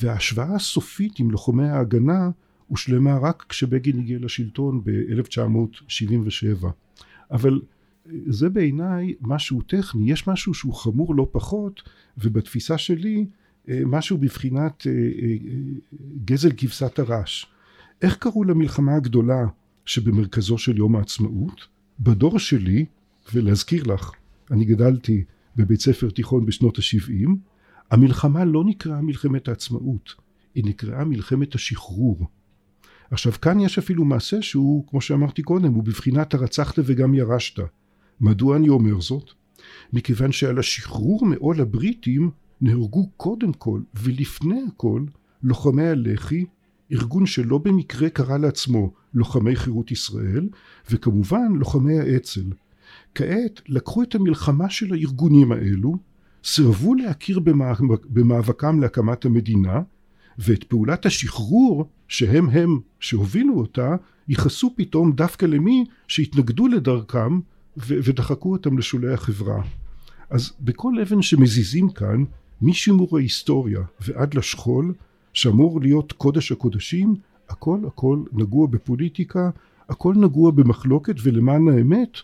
וההשוואה 0.00 0.54
הסופית 0.54 1.18
עם 1.18 1.30
לוחמי 1.30 1.68
ההגנה 1.68 2.30
הושלמה 2.68 3.18
רק 3.18 3.46
כשבגין 3.48 3.98
הגיע 3.98 4.18
לשלטון 4.20 4.80
ב-1977. 4.84 6.66
אבל 7.30 7.60
זה 8.26 8.48
בעיניי 8.48 9.14
משהו 9.20 9.62
טכני, 9.62 10.12
יש 10.12 10.28
משהו 10.28 10.54
שהוא 10.54 10.74
חמור 10.74 11.14
לא 11.14 11.28
פחות, 11.32 11.82
ובתפיסה 12.18 12.78
שלי 12.78 13.26
משהו 13.68 14.18
בבחינת 14.18 14.86
אה, 14.86 14.92
אה, 14.92 15.36
גזל 16.24 16.50
כבשת 16.56 16.98
הרש. 16.98 17.46
איך 18.02 18.16
קראו 18.16 18.44
למלחמה 18.44 18.94
הגדולה 18.94 19.46
שבמרכזו 19.84 20.58
של 20.58 20.76
יום 20.76 20.96
העצמאות? 20.96 21.66
בדור 22.00 22.38
שלי, 22.38 22.84
ולהזכיר 23.34 23.84
לך, 23.84 24.10
אני 24.50 24.64
גדלתי 24.64 25.24
בבית 25.56 25.80
ספר 25.80 26.10
תיכון 26.10 26.46
בשנות 26.46 26.78
ה-70, 26.78 27.28
המלחמה 27.90 28.44
לא 28.44 28.64
נקראה 28.64 29.00
מלחמת 29.00 29.48
העצמאות, 29.48 30.14
היא 30.54 30.64
נקראה 30.64 31.04
מלחמת 31.04 31.54
השחרור. 31.54 32.26
עכשיו 33.10 33.32
כאן 33.32 33.60
יש 33.60 33.78
אפילו 33.78 34.04
מעשה 34.04 34.42
שהוא, 34.42 34.86
כמו 34.86 35.00
שאמרתי 35.00 35.42
קודם, 35.42 35.72
הוא 35.72 35.84
בבחינת 35.84 36.34
הרצחת 36.34 36.78
וגם 36.84 37.14
ירשת. 37.14 37.62
מדוע 38.20 38.56
אני 38.56 38.68
אומר 38.68 39.00
זאת? 39.00 39.30
מכיוון 39.92 40.32
שעל 40.32 40.58
השחרור 40.58 41.26
מעול 41.26 41.60
הבריטים 41.60 42.30
נהרגו 42.60 43.10
קודם 43.16 43.52
כל 43.52 43.80
ולפני 43.94 44.60
הכל 44.68 45.04
לוחמי 45.42 45.86
הלח"י 45.86 46.44
ארגון 46.92 47.26
שלא 47.26 47.58
במקרה 47.58 48.10
קרא 48.10 48.38
לעצמו 48.38 48.92
לוחמי 49.14 49.56
חירות 49.56 49.90
ישראל, 49.90 50.48
וכמובן 50.90 51.52
לוחמי 51.52 51.98
האצ"ל. 51.98 52.52
כעת 53.14 53.60
לקחו 53.68 54.02
את 54.02 54.14
המלחמה 54.14 54.70
של 54.70 54.92
הארגונים 54.92 55.52
האלו, 55.52 55.96
סירבו 56.44 56.94
להכיר 56.94 57.40
במאבקם 58.08 58.80
להקמת 58.80 59.24
המדינה, 59.24 59.80
ואת 60.38 60.64
פעולת 60.64 61.06
השחרור 61.06 61.88
שהם 62.08 62.50
הם 62.50 62.80
שהובילו 63.00 63.58
אותה, 63.58 63.96
ייחסו 64.28 64.74
פתאום 64.76 65.12
דווקא 65.12 65.46
למי 65.46 65.84
שהתנגדו 66.08 66.68
לדרכם 66.68 67.40
ודחקו 67.76 68.52
אותם 68.52 68.78
לשולי 68.78 69.12
החברה. 69.12 69.62
אז 70.30 70.52
בכל 70.60 71.00
אבן 71.00 71.22
שמזיזים 71.22 71.90
כאן, 71.90 72.24
משימור 72.62 73.18
ההיסטוריה 73.18 73.80
ועד 74.00 74.34
לשכול, 74.34 74.94
שאמור 75.32 75.80
להיות 75.80 76.12
קודש 76.12 76.52
הקודשים, 76.52 77.14
הכל 77.48 77.78
הכל 77.86 78.22
נגוע 78.32 78.66
בפוליטיקה, 78.66 79.50
הכל 79.88 80.14
נגוע 80.16 80.50
במחלוקת, 80.50 81.14
ולמען 81.22 81.68
האמת, 81.68 82.16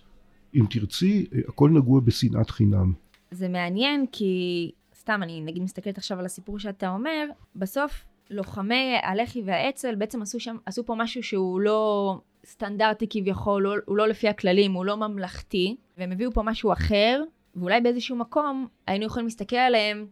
אם 0.55 0.65
תרצי, 0.71 1.27
הכל 1.49 1.71
נגוע 1.71 2.01
בשנאת 2.01 2.51
חינם. 2.51 2.93
זה 3.31 3.49
מעניין 3.49 4.07
כי, 4.13 4.71
סתם, 4.95 5.21
אני 5.23 5.41
נגיד 5.41 5.63
מסתכלת 5.63 5.99
עכשיו 5.99 6.19
על 6.19 6.25
הסיפור 6.25 6.59
שאתה 6.59 6.89
אומר, 6.89 7.27
בסוף 7.57 8.05
לוחמי 8.31 8.97
הלח"י 9.03 9.43
והאצ"ל 9.45 9.95
בעצם 9.95 10.23
עשו 10.23 10.41
שם, 10.41 10.57
עשו 10.67 10.87
פה 10.87 10.95
משהו 10.95 11.23
שהוא 11.23 11.61
לא 11.61 12.21
סטנדרטי 12.47 13.07
כביכול, 13.11 13.63
לא, 13.63 13.75
הוא 13.87 13.97
לא 13.97 14.09
לפי 14.09 14.29
הכללים, 14.29 14.73
הוא 14.73 14.85
לא 14.85 14.97
ממלכתי, 14.97 15.77
והם 15.99 16.13
הביאו 16.13 16.33
פה 16.33 16.43
משהו 16.43 16.73
אחר, 16.73 17.23
ואולי 17.57 17.81
באיזשהו 17.81 18.17
מקום 18.17 18.67
היינו 18.87 19.07
יכולים 19.07 19.27
להסתכל 19.27 19.57
עליהם 19.57 20.07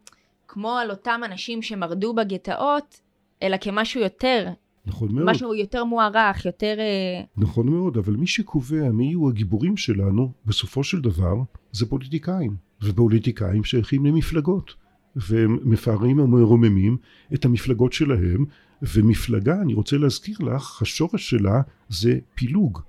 כמו 0.55 0.77
על 0.77 0.91
אותם 0.91 1.21
אנשים 1.25 1.63
שמרדו 1.63 2.15
בגטאות, 2.15 3.01
אלא 3.43 3.57
כמשהו 3.61 4.01
יותר. 4.01 4.49
נכון 4.87 5.15
מאוד. 5.15 5.31
משהו 5.31 5.55
יותר 5.55 5.85
מוערך, 5.85 6.47
יותר... 6.47 6.77
אה, 6.79 7.25
נכון 7.37 7.69
מאוד, 7.69 7.97
אבל 7.97 8.17
מי 8.17 8.27
שקובע 8.27 8.91
מי 8.93 9.05
יהיו 9.05 9.29
הגיבורים 9.29 9.77
שלנו, 9.77 10.33
בסופו 10.47 10.85
של 10.85 11.01
דבר, 11.01 11.35
זה 11.73 11.87
פוליטיקאים. 11.87 12.57
ופוליטיקאים 12.83 13.65
שייכים 13.65 14.07
למפלגות. 14.07 14.75
והם 15.17 15.59
מפארים 15.63 16.19
ומרוממים 16.19 16.97
את 17.35 17.45
המפלגות 17.45 17.93
שלהם, 17.93 18.45
ומפלגה, 18.83 19.61
אני 19.61 19.75
רוצה 19.75 19.97
להזכיר 19.97 20.39
לך, 20.41 20.83
השורש 20.83 21.31
שלה 21.31 21.63
זה 21.89 22.19
פילוג. 22.35 22.81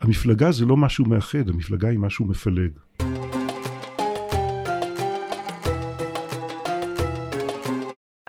המפלגה 0.00 0.52
זה 0.52 0.64
לא 0.64 0.76
משהו 0.76 1.04
מאחד, 1.04 1.48
המפלגה 1.48 1.88
היא 1.88 1.98
משהו 1.98 2.24
מפלג. 2.24 2.70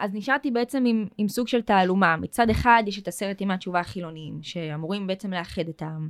אז 0.05 0.11
נשארתי 0.13 0.51
בעצם 0.51 0.83
עם, 0.85 1.05
עם 1.17 1.27
סוג 1.27 1.47
של 1.47 1.61
תעלומה. 1.61 2.17
מצד 2.17 2.49
אחד 2.49 2.83
יש 2.87 2.99
את 2.99 3.07
עשרת 3.07 3.41
ימי 3.41 3.53
התשובה 3.53 3.79
החילוניים, 3.79 4.39
שאמורים 4.41 5.07
בעצם 5.07 5.33
לאחד 5.33 5.69
את 5.69 5.81
העם. 5.81 6.09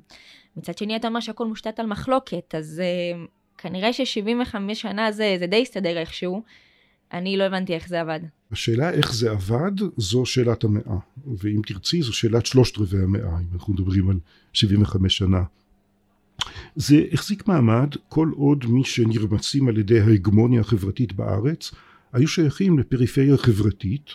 מצד 0.57 0.77
שני 0.77 0.95
אתה 0.95 1.07
אומר 1.07 1.19
שהכל 1.19 1.47
מושתת 1.47 1.79
על 1.79 1.85
מחלוקת, 1.85 2.55
אז 2.57 2.81
uh, 2.81 3.27
כנראה 3.57 3.93
ש-75 3.93 4.55
שנה 4.73 5.11
זה, 5.11 5.35
זה 5.39 5.47
די 5.47 5.61
הסתדר 5.61 5.97
איכשהו. 5.97 6.41
אני 7.13 7.37
לא 7.37 7.43
הבנתי 7.43 7.73
איך 7.73 7.87
זה 7.87 8.01
עבד. 8.01 8.19
השאלה 8.51 8.89
איך 8.89 9.13
זה 9.13 9.31
עבד, 9.31 9.71
זו 9.97 10.25
שאלת 10.25 10.63
המאה. 10.63 10.97
ואם 11.37 11.61
תרצי, 11.67 12.01
זו 12.01 12.13
שאלת 12.13 12.45
שלושת 12.45 12.77
רבעי 12.77 13.03
המאה, 13.03 13.39
אם 13.39 13.47
אנחנו 13.53 13.73
מדברים 13.73 14.09
על 14.09 14.19
75 14.53 15.17
שנה. 15.17 15.43
זה 16.75 17.03
החזיק 17.11 17.47
מעמד 17.47 17.89
כל 18.09 18.31
עוד 18.35 18.65
מי 18.65 18.83
שנרמצים 18.83 19.67
על 19.67 19.77
ידי 19.77 19.99
ההגמוניה 19.99 20.61
החברתית 20.61 21.13
בארץ 21.13 21.71
היו 22.13 22.27
שייכים 22.27 22.79
לפריפריה 22.79 23.37
חברתית, 23.37 24.09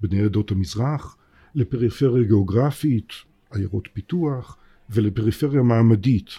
בני 0.00 0.22
עדות 0.22 0.50
המזרח, 0.50 1.16
לפריפריה 1.54 2.24
גיאוגרפית, 2.24 3.12
עיירות 3.52 3.88
פיתוח, 3.92 4.56
ולפריפריה 4.90 5.62
מעמדית, 5.62 6.30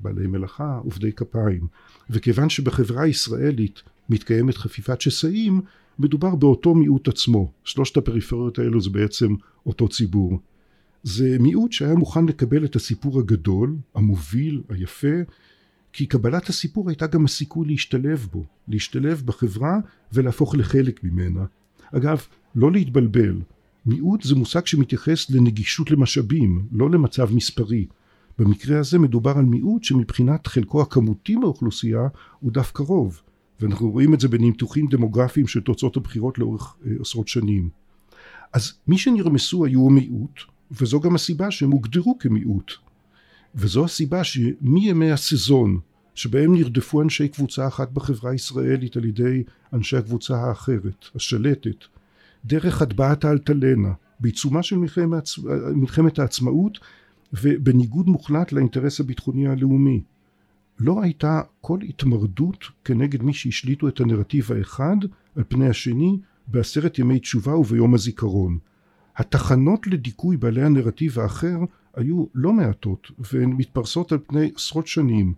בעלי 0.00 0.26
מלאכה, 0.26 0.80
עובדי 0.84 1.12
כפיים. 1.12 1.66
וכיוון 2.10 2.48
שבחברה 2.48 3.02
הישראלית 3.02 3.82
מתקיימת 4.08 4.56
חפיפת 4.56 5.00
שסעים, 5.00 5.60
מדובר 5.98 6.34
באותו 6.34 6.74
מיעוט 6.74 7.08
עצמו. 7.08 7.52
שלושת 7.64 7.96
הפריפריות 7.96 8.58
האלו 8.58 8.80
זה 8.80 8.90
בעצם 8.90 9.34
אותו 9.66 9.88
ציבור. 9.88 10.40
זה 11.02 11.36
מיעוט 11.40 11.72
שהיה 11.72 11.94
מוכן 11.94 12.26
לקבל 12.26 12.64
את 12.64 12.76
הסיפור 12.76 13.18
הגדול, 13.18 13.76
המוביל, 13.94 14.62
היפה, 14.68 15.16
כי 15.92 16.06
קבלת 16.06 16.48
הסיפור 16.48 16.88
הייתה 16.88 17.06
גם 17.06 17.24
הסיכוי 17.24 17.68
להשתלב 17.68 18.28
בו, 18.32 18.44
להשתלב 18.68 19.22
בחברה 19.24 19.78
ולהפוך 20.12 20.54
לחלק 20.54 21.04
ממנה. 21.04 21.44
אגב, 21.92 22.26
לא 22.54 22.72
להתבלבל, 22.72 23.40
מיעוט 23.86 24.22
זה 24.22 24.34
מושג 24.34 24.66
שמתייחס 24.66 25.30
לנגישות 25.30 25.90
למשאבים, 25.90 26.66
לא 26.72 26.90
למצב 26.90 27.34
מספרי. 27.34 27.86
במקרה 28.38 28.78
הזה 28.78 28.98
מדובר 28.98 29.38
על 29.38 29.44
מיעוט 29.44 29.84
שמבחינת 29.84 30.46
חלקו 30.46 30.82
הכמותי 30.82 31.36
באוכלוסייה 31.36 32.08
הוא 32.40 32.52
דווקא 32.52 32.82
רוב, 32.82 33.20
ואנחנו 33.60 33.90
רואים 33.90 34.14
את 34.14 34.20
זה 34.20 34.28
בניתוחים 34.28 34.86
דמוגרפיים 34.86 35.46
של 35.46 35.60
תוצאות 35.60 35.96
הבחירות 35.96 36.38
לאורך 36.38 36.76
אה, 36.86 36.92
עשרות 37.00 37.28
שנים. 37.28 37.68
אז 38.52 38.72
מי 38.86 38.98
שנרמסו 38.98 39.64
היו 39.64 39.86
המיעוט, 39.86 40.40
וזו 40.70 41.00
גם 41.00 41.14
הסיבה 41.14 41.50
שהם 41.50 41.70
הוגדרו 41.70 42.18
כמיעוט. 42.18 42.72
וזו 43.54 43.84
הסיבה 43.84 44.24
שמימי 44.24 45.12
הסזון 45.12 45.78
שבהם 46.14 46.54
נרדפו 46.54 47.02
אנשי 47.02 47.28
קבוצה 47.28 47.66
אחת 47.66 47.92
בחברה 47.92 48.30
הישראלית 48.30 48.96
על 48.96 49.04
ידי 49.04 49.42
אנשי 49.72 49.96
הקבוצה 49.96 50.36
האחרת, 50.36 51.04
השלטת, 51.14 51.84
דרך 52.44 52.82
הטבעת 52.82 53.24
האלטלנה, 53.24 53.92
בעיצומה 54.20 54.62
של 54.62 54.76
מלחמת, 55.74 56.18
העצמאות 56.18 56.78
ובניגוד 57.32 58.08
מוחלט 58.08 58.52
לאינטרס 58.52 59.00
הביטחוני 59.00 59.48
הלאומי. 59.48 60.02
לא 60.78 61.02
הייתה 61.02 61.40
כל 61.60 61.78
התמרדות 61.88 62.64
כנגד 62.84 63.22
מי 63.22 63.34
שהשליטו 63.34 63.88
את 63.88 64.00
הנרטיב 64.00 64.52
האחד 64.52 64.96
על 65.36 65.44
פני 65.48 65.68
השני 65.68 66.18
בעשרת 66.46 66.98
ימי 66.98 67.18
תשובה 67.18 67.56
וביום 67.56 67.94
הזיכרון. 67.94 68.58
התחנות 69.16 69.86
לדיכוי 69.86 70.36
בעלי 70.36 70.62
הנרטיב 70.62 71.18
האחר 71.18 71.58
היו 71.94 72.24
לא 72.34 72.52
מעטות 72.52 73.10
והן 73.32 73.50
מתפרסות 73.52 74.12
על 74.12 74.18
פני 74.26 74.50
עשרות 74.56 74.86
שנים 74.86 75.34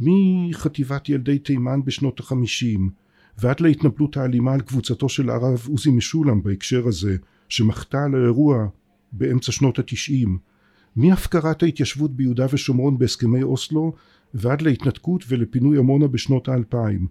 מחטיבת 0.00 1.08
ילדי 1.08 1.38
תימן 1.38 1.80
בשנות 1.84 2.20
החמישים 2.20 2.90
ועד 3.38 3.60
להתנפלות 3.60 4.16
האלימה 4.16 4.52
על 4.52 4.60
קבוצתו 4.60 5.08
של 5.08 5.30
הרב 5.30 5.66
עוזי 5.68 5.90
משולם 5.90 6.42
בהקשר 6.42 6.88
הזה 6.88 7.16
שמחתה 7.48 8.04
על 8.04 8.14
האירוע 8.14 8.66
באמצע 9.12 9.52
שנות 9.52 9.78
התשעים 9.78 10.38
מהפקרת 10.96 11.62
ההתיישבות 11.62 12.16
ביהודה 12.16 12.46
ושומרון 12.52 12.98
בהסכמי 12.98 13.42
אוסלו 13.42 13.92
ועד 14.34 14.62
להתנתקות 14.62 15.24
ולפינוי 15.28 15.78
עמונה 15.78 16.06
בשנות 16.06 16.48
האלפיים. 16.48 17.06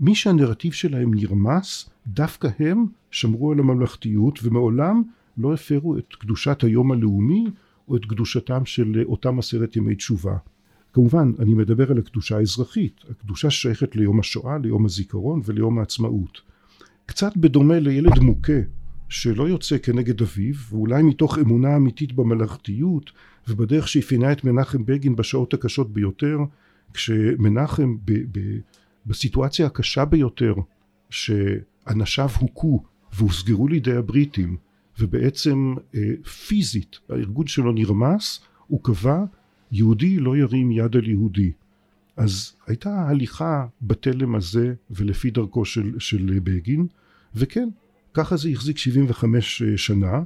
מי 0.00 0.14
שהנרטיב 0.14 0.72
שלהם 0.72 1.14
נרמס 1.14 1.90
דווקא 2.06 2.48
הם 2.58 2.86
שמרו 3.10 3.52
על 3.52 3.58
הממלכתיות 3.58 4.38
ומעולם 4.42 5.02
לא 5.38 5.54
הפרו 5.54 5.98
את 5.98 6.14
קדושת 6.18 6.62
היום 6.62 6.92
הלאומי 6.92 7.46
או 7.88 7.96
את 7.96 8.04
קדושתם 8.04 8.66
של 8.66 9.02
אותם 9.06 9.38
עשרת 9.38 9.76
ימי 9.76 9.94
תשובה. 9.94 10.36
כמובן, 10.92 11.32
אני 11.38 11.54
מדבר 11.54 11.90
על 11.90 11.98
הקדושה 11.98 12.36
האזרחית, 12.36 13.00
הקדושה 13.10 13.50
שייכת 13.50 13.96
ליום 13.96 14.20
השואה, 14.20 14.58
ליום 14.58 14.84
הזיכרון 14.84 15.40
וליום 15.44 15.78
העצמאות. 15.78 16.40
קצת 17.06 17.36
בדומה 17.36 17.78
לילד 17.80 18.18
מוכה 18.18 18.60
שלא 19.08 19.48
יוצא 19.48 19.78
כנגד 19.78 20.22
אביו, 20.22 20.54
ואולי 20.70 21.02
מתוך 21.02 21.38
אמונה 21.38 21.76
אמיתית 21.76 22.12
במלאכתיות 22.12 23.10
ובדרך 23.48 23.88
שאפיינה 23.88 24.32
את 24.32 24.44
מנחם 24.44 24.84
בגין 24.84 25.16
בשעות 25.16 25.54
הקשות 25.54 25.92
ביותר, 25.92 26.38
כשמנחם 26.94 27.96
ב, 28.04 28.12
ב, 28.12 28.58
בסיטואציה 29.06 29.66
הקשה 29.66 30.04
ביותר, 30.04 30.54
שאנשיו 31.10 32.28
הוכו 32.38 32.82
והוסגרו 33.12 33.68
לידי 33.68 33.96
הבריטים, 33.96 34.56
ובעצם 34.98 35.74
אה, 35.94 36.00
פיזית 36.46 36.98
הארגון 37.08 37.46
שלו 37.46 37.72
נרמס, 37.72 38.40
הוא 38.66 38.80
קבע 38.82 39.24
יהודי 39.72 40.18
לא 40.18 40.36
ירים 40.36 40.70
יד 40.70 40.96
על 40.96 41.08
יהודי. 41.08 41.52
אז 42.16 42.52
הייתה 42.66 43.08
הליכה 43.08 43.66
בתלם 43.82 44.34
הזה 44.34 44.74
ולפי 44.90 45.30
דרכו 45.30 45.64
של, 45.64 45.92
של 45.98 46.38
בגין, 46.44 46.86
וכן, 47.34 47.68
ככה 48.14 48.36
זה 48.36 48.48
החזיק 48.48 48.78
75 48.78 49.62
אה, 49.62 49.76
שנה, 49.76 50.22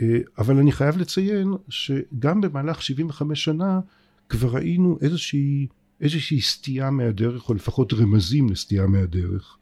אה, 0.00 0.18
אבל 0.38 0.56
אני 0.58 0.72
חייב 0.72 0.96
לציין 0.96 1.52
שגם 1.68 2.40
במהלך 2.40 2.82
75 2.82 3.44
שנה 3.44 3.80
כבר 4.28 4.48
ראינו 4.48 4.98
איזושהי, 5.00 5.66
איזושהי 6.00 6.40
סטייה 6.40 6.90
מהדרך, 6.90 7.48
או 7.48 7.54
לפחות 7.54 7.92
רמזים 7.92 8.48
לסטייה 8.48 8.86
מהדרך. 8.86 9.56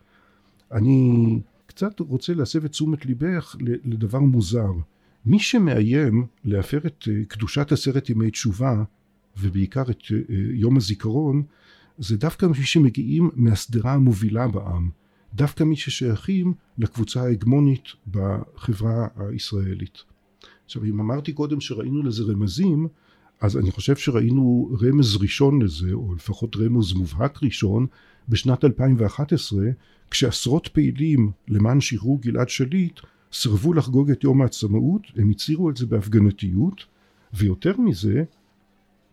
אני 0.72 1.40
קצת 1.77 2.01
רוצה 2.01 2.35
להסב 2.35 2.65
את 2.65 2.71
תשומת 2.71 3.07
ליבך 3.07 3.57
לדבר 3.61 4.21
מוזר. 4.21 4.73
מי 5.27 5.39
שמאיים 5.39 6.27
להפר 6.45 6.79
את 6.87 7.09
אה, 7.09 7.25
קדושת 7.29 7.73
עשרת 7.73 8.11
ימי 8.11 8.31
תשובה 8.31 8.85
ובעיקר 9.41 9.83
את 9.83 10.03
אה, 10.12 10.17
יום 10.53 10.77
הזיכרון 10.77 11.43
זה 11.99 12.17
דווקא 12.17 12.47
מי 12.47 12.55
שמגיעים 12.55 13.31
מהשדרה 13.35 13.93
המובילה 13.93 14.49
בעם 14.49 14.91
דווקא 15.35 15.65
מי 15.65 15.77
ששייכים 15.77 16.55
לקבוצה 16.79 17.23
ההגמונית 17.23 17.85
בחברה 18.11 19.09
הישראלית. 19.17 19.99
עכשיו 20.65 20.85
אם 20.85 21.01
אמרתי 21.01 21.33
קודם 21.33 21.61
שראינו 21.61 22.03
לזה 22.03 22.23
רמזים 22.23 22.89
אז 23.41 23.57
אני 23.57 23.71
חושב 23.71 23.97
שראינו 23.97 24.77
רמז 24.83 25.17
ראשון 25.17 25.62
לזה 25.62 25.93
או 25.93 26.15
לפחות 26.15 26.57
רמז 26.57 26.93
מובהק 26.93 27.43
ראשון 27.43 27.87
בשנת 28.29 28.65
2011 28.65 29.61
כשעשרות 30.11 30.69
פעילים 30.69 31.31
למען 31.49 31.81
שחרור 31.81 32.21
גלעד 32.21 32.49
שליט 32.49 33.01
סירבו 33.33 33.73
לחגוג 33.73 34.11
את 34.11 34.25
יום 34.25 34.43
העצמאות, 34.43 35.03
הם 35.17 35.31
הצהירו 35.31 35.71
את 35.71 35.77
זה 35.77 35.87
בהפגנתיות, 35.87 36.85
ויותר 37.33 37.77
מזה, 37.77 38.25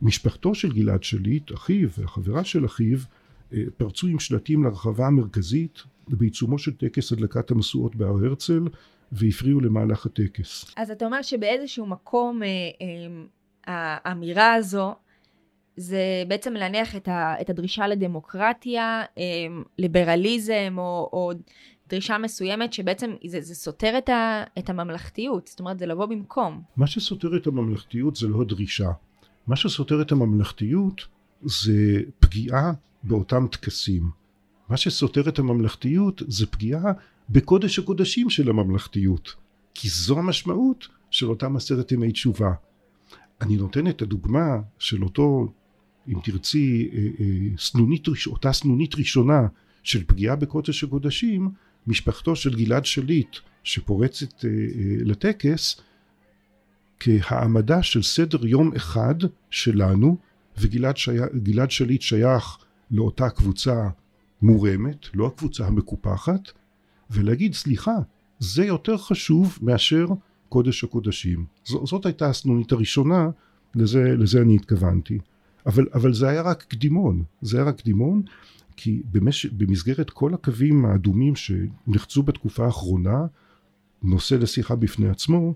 משפחתו 0.01 0.55
של 0.55 0.73
גלעד 0.73 1.03
שליט, 1.03 1.51
אחיו 1.51 1.89
והחברה 1.97 2.43
של 2.43 2.65
אחיו, 2.65 2.97
אה, 3.53 3.63
פרצו 3.77 4.07
עם 4.07 4.19
שלטים 4.19 4.63
לרחבה 4.63 5.07
המרכזית 5.07 5.83
בעיצומו 6.07 6.59
של 6.59 6.73
טקס 6.73 7.11
הדלקת 7.11 7.51
המשואות 7.51 7.95
בהר 7.95 8.25
הרצל 8.25 8.63
והפריעו 9.11 9.59
למהלך 9.61 10.05
הטקס. 10.05 10.65
אז 10.77 10.91
אתה 10.91 11.05
אומר 11.05 11.21
שבאיזשהו 11.21 11.85
מקום 11.85 12.43
אה, 12.43 12.47
אה, 13.67 13.97
האמירה 14.03 14.53
הזו 14.53 14.95
זה 15.77 16.23
בעצם 16.27 16.53
להניח 16.53 16.95
את, 16.95 17.07
ה, 17.07 17.35
את 17.41 17.49
הדרישה 17.49 17.87
לדמוקרטיה, 17.87 19.03
אה, 19.17 19.23
ליברליזם 19.79 20.75
או, 20.77 21.09
או 21.13 21.31
דרישה 21.89 22.17
מסוימת 22.17 22.73
שבעצם 22.73 23.11
זה, 23.27 23.41
זה 23.41 23.55
סותר 23.55 23.97
את, 23.97 24.09
ה, 24.09 24.43
את 24.59 24.69
הממלכתיות, 24.69 25.47
זאת 25.47 25.59
אומרת 25.59 25.79
זה 25.79 25.85
לבוא 25.85 26.05
במקום. 26.05 26.61
מה 26.77 26.87
שסותר 26.87 27.37
את 27.37 27.47
הממלכתיות 27.47 28.15
זה 28.15 28.27
לא 28.27 28.41
הדרישה. 28.41 28.91
מה 29.47 29.55
שסותר 29.55 30.01
את 30.01 30.11
הממלכתיות 30.11 31.01
זה 31.41 32.01
פגיעה 32.19 32.71
באותם 33.03 33.47
טקסים. 33.47 34.09
מה 34.69 34.77
שסותר 34.77 35.29
את 35.29 35.39
הממלכתיות 35.39 36.21
זה 36.27 36.47
פגיעה 36.47 36.91
בקודש 37.29 37.79
הקודשים 37.79 38.29
של 38.29 38.49
הממלכתיות. 38.49 39.35
כי 39.73 39.89
זו 39.89 40.19
המשמעות 40.19 40.87
של 41.11 41.29
אותם 41.29 41.55
עשרת 41.55 41.91
ימי 41.91 42.11
תשובה. 42.11 42.51
אני 43.41 43.55
נותן 43.55 43.87
את 43.87 44.01
הדוגמה 44.01 44.57
של 44.79 45.03
אותו, 45.03 45.47
אם 46.07 46.19
תרצי, 46.23 46.89
אה, 46.93 46.99
אה, 47.19 47.57
סנונית, 47.57 48.07
אותה 48.27 48.53
סנונית 48.53 48.95
ראשונה 48.95 49.47
של 49.83 50.03
פגיעה 50.03 50.35
בקודש 50.35 50.83
הקודשים, 50.83 51.49
משפחתו 51.87 52.35
של 52.35 52.55
גלעד 52.55 52.85
שליט 52.85 53.35
שפורצת 53.63 54.45
אה, 54.45 54.49
לטקס 55.05 55.81
כהעמדה 56.99 57.83
של 57.83 58.03
סדר 58.03 58.47
יום 58.47 58.75
אחד 58.75 59.15
שלנו 59.49 60.17
וגלעד 60.57 60.97
שי... 60.97 61.11
שליט 61.69 62.01
שייך 62.01 62.57
לאותה 62.91 63.29
קבוצה 63.29 63.89
מורמת, 64.41 65.05
לא 65.13 65.27
הקבוצה 65.27 65.67
המקופחת, 65.67 66.51
ולהגיד 67.09 67.53
סליחה, 67.53 67.95
זה 68.39 68.65
יותר 68.65 68.97
חשוב 68.97 69.59
מאשר 69.61 70.07
קודש 70.49 70.83
הקודשים. 70.83 71.45
ז, 71.65 71.71
זאת 71.83 72.05
הייתה 72.05 72.29
הסנונית 72.29 72.71
הראשונה, 72.71 73.29
לזה, 73.75 74.03
לזה 74.17 74.41
אני 74.41 74.55
התכוונתי. 74.55 75.19
אבל, 75.65 75.87
אבל 75.93 76.13
זה 76.13 76.29
היה 76.29 76.41
רק 76.41 76.63
קדימון, 76.63 77.23
זה 77.41 77.57
היה 77.57 77.65
רק 77.65 77.81
קדימון, 77.81 78.21
כי 78.75 79.01
במש... 79.11 79.45
במסגרת 79.45 80.09
כל 80.09 80.33
הקווים 80.33 80.85
האדומים 80.85 81.33
שנחצו 81.35 82.23
בתקופה 82.23 82.65
האחרונה, 82.65 83.25
נושא 84.03 84.35
לשיחה 84.35 84.75
בפני 84.75 85.09
עצמו, 85.09 85.53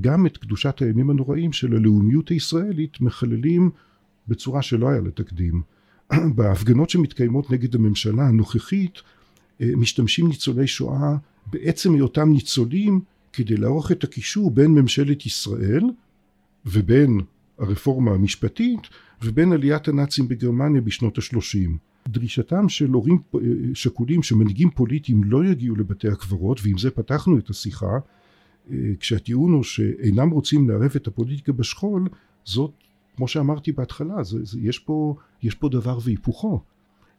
גם 0.00 0.26
את 0.26 0.36
קדושת 0.36 0.82
הימים 0.82 1.10
הנוראים 1.10 1.52
של 1.52 1.76
הלאומיות 1.76 2.28
הישראלית 2.28 3.00
מחללים 3.00 3.70
בצורה 4.28 4.62
שלא 4.62 4.88
היה 4.88 5.00
לתקדים. 5.00 5.62
בהפגנות 6.36 6.90
שמתקיימות 6.90 7.50
נגד 7.50 7.74
הממשלה 7.74 8.28
הנוכחית 8.28 8.98
משתמשים 9.60 10.28
ניצולי 10.28 10.66
שואה 10.66 11.16
בעצם 11.46 11.94
היותם 11.94 12.32
ניצולים 12.32 13.00
כדי 13.32 13.56
לערוך 13.56 13.92
את 13.92 14.04
הקישור 14.04 14.50
בין 14.50 14.70
ממשלת 14.70 15.26
ישראל 15.26 15.84
ובין 16.66 17.20
הרפורמה 17.58 18.10
המשפטית 18.10 18.80
ובין 19.22 19.52
עליית 19.52 19.88
הנאצים 19.88 20.28
בגרמניה 20.28 20.80
בשנות 20.80 21.18
השלושים. 21.18 21.78
דרישתם 22.08 22.68
של 22.68 22.90
הורים 22.90 23.18
אה, 23.34 23.40
שכולים 23.74 24.22
שמנהיגים 24.22 24.70
פוליטיים 24.70 25.24
לא 25.24 25.44
יגיעו 25.44 25.76
לבתי 25.76 26.08
הקברות 26.08 26.60
ועם 26.62 26.78
זה 26.78 26.90
פתחנו 26.90 27.38
את 27.38 27.50
השיחה 27.50 27.98
אה, 28.70 28.76
כשהטיעון 29.00 29.52
הוא 29.52 29.62
שאינם 29.62 30.30
רוצים 30.30 30.68
לערב 30.68 30.92
את 30.96 31.06
הפוליטיקה 31.06 31.52
בשכול 31.52 32.08
זאת 32.44 32.72
כמו 33.16 33.28
שאמרתי 33.28 33.72
בהתחלה 33.72 34.22
זה, 34.22 34.44
זה, 34.44 34.60
יש, 34.60 34.78
פה, 34.78 35.14
יש 35.42 35.54
פה 35.54 35.68
דבר 35.68 35.98
והיפוכו 36.02 36.60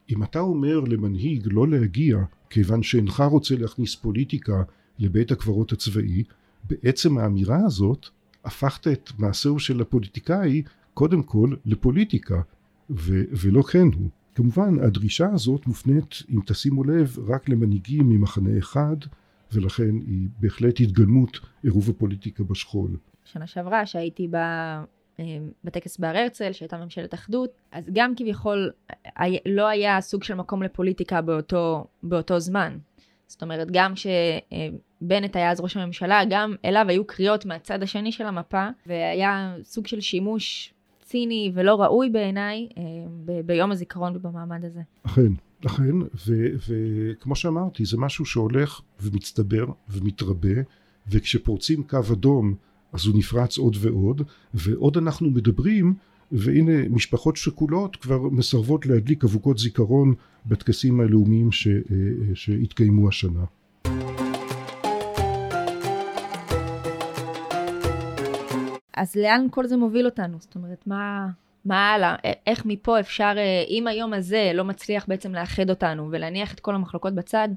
אם 0.09 0.23
אתה 0.23 0.39
אומר 0.39 0.79
למנהיג 0.79 1.47
לא 1.51 1.67
להגיע 1.67 2.17
כיוון 2.49 2.83
שאינך 2.83 3.23
רוצה 3.31 3.55
להכניס 3.55 3.95
פוליטיקה 3.95 4.63
לבית 4.99 5.31
הקברות 5.31 5.71
הצבאי 5.71 6.23
בעצם 6.63 7.17
האמירה 7.17 7.59
הזאת 7.65 8.07
הפכת 8.47 8.87
את 8.87 9.11
מעשהו 9.17 9.59
של 9.59 9.81
הפוליטיקאי 9.81 10.63
קודם 10.93 11.23
כל 11.23 11.49
לפוליטיקה 11.65 12.41
ו- 12.89 13.23
ולא 13.31 13.61
כן 13.61 13.87
הוא. 13.95 14.09
כמובן 14.35 14.79
הדרישה 14.83 15.27
הזאת 15.33 15.67
מופנית 15.67 16.15
אם 16.29 16.39
תשימו 16.45 16.83
לב 16.83 17.17
רק 17.27 17.49
למנהיגים 17.49 18.09
ממחנה 18.09 18.57
אחד 18.57 18.95
ולכן 19.51 19.95
היא 20.07 20.27
בהחלט 20.39 20.79
התגלמות 20.79 21.39
עירוב 21.63 21.89
הפוליטיקה 21.89 22.43
בשכול. 22.43 22.97
שנה 23.25 23.47
שעברה 23.47 23.85
שהייתי 23.85 24.27
ב... 24.27 24.35
אה, 24.35 25.37
בטקס 25.63 25.97
בהר 25.97 26.17
הרצל 26.17 26.51
שהייתה 26.51 26.77
ממשלת 26.77 27.13
אחדות 27.13 27.49
אז 27.71 27.83
גם 27.93 28.13
כביכול 28.15 28.71
לא 29.45 29.67
היה 29.67 30.01
סוג 30.01 30.23
של 30.23 30.33
מקום 30.33 30.63
לפוליטיקה 30.63 31.21
באותו, 31.21 31.87
באותו 32.03 32.39
זמן 32.39 32.77
זאת 33.27 33.41
אומרת, 33.41 33.67
גם 33.71 33.93
כשבנט 34.99 35.35
היה 35.35 35.51
אז 35.51 35.59
ראש 35.59 35.77
הממשלה, 35.77 36.21
גם 36.29 36.55
אליו 36.65 36.85
היו 36.89 37.07
קריאות 37.07 37.45
מהצד 37.45 37.83
השני 37.83 38.11
של 38.11 38.25
המפה, 38.25 38.67
והיה 38.85 39.55
סוג 39.63 39.87
של 39.87 40.01
שימוש 40.01 40.73
ציני 41.01 41.51
ולא 41.53 41.81
ראוי 41.81 42.09
בעיניי 42.09 42.69
אה, 42.77 42.83
ב- 43.25 43.41
ביום 43.41 43.71
הזיכרון 43.71 44.15
ובמעמד 44.15 44.65
הזה. 44.65 44.81
אכן, 45.03 45.31
אכן, 45.65 45.93
וכמו 46.67 47.35
שאמרתי, 47.35 47.85
זה 47.85 47.97
משהו 47.97 48.25
שהולך 48.25 48.81
ומצטבר 49.01 49.65
ומתרבה, 49.89 50.61
וכשפורצים 51.07 51.83
קו 51.83 51.99
אדום 52.13 52.55
אז 52.93 53.05
הוא 53.05 53.17
נפרץ 53.17 53.57
עוד 53.57 53.75
ועוד, 53.79 54.21
ועוד 54.53 54.97
אנחנו 54.97 55.29
מדברים 55.29 55.93
והנה 56.31 56.89
משפחות 56.89 57.37
שכולות 57.37 57.95
כבר 57.95 58.21
מסרבות 58.21 58.85
להדליק 58.85 59.23
אבוקות 59.23 59.57
זיכרון 59.57 60.13
בטקסים 60.45 60.99
הלאומיים 60.99 61.51
ש, 61.51 61.67
אה, 61.67 61.73
שהתקיימו 62.33 63.07
השנה. 63.07 63.43
אז 68.97 69.15
לאן 69.15 69.47
כל 69.51 69.67
זה 69.67 69.77
מוביל 69.77 70.05
אותנו? 70.05 70.37
זאת 70.39 70.55
אומרת, 70.55 70.83
מה, 70.87 71.27
מה 71.65 71.91
הלאה? 71.91 72.15
איך 72.47 72.65
מפה 72.65 72.99
אפשר, 72.99 73.33
אה, 73.37 73.63
אם 73.69 73.87
היום 73.87 74.13
הזה 74.13 74.51
לא 74.53 74.63
מצליח 74.63 75.05
בעצם 75.07 75.33
לאחד 75.33 75.69
אותנו 75.69 76.07
ולהניח 76.11 76.53
את 76.53 76.59
כל 76.59 76.75
המחלוקות 76.75 77.15
בצד, 77.15 77.49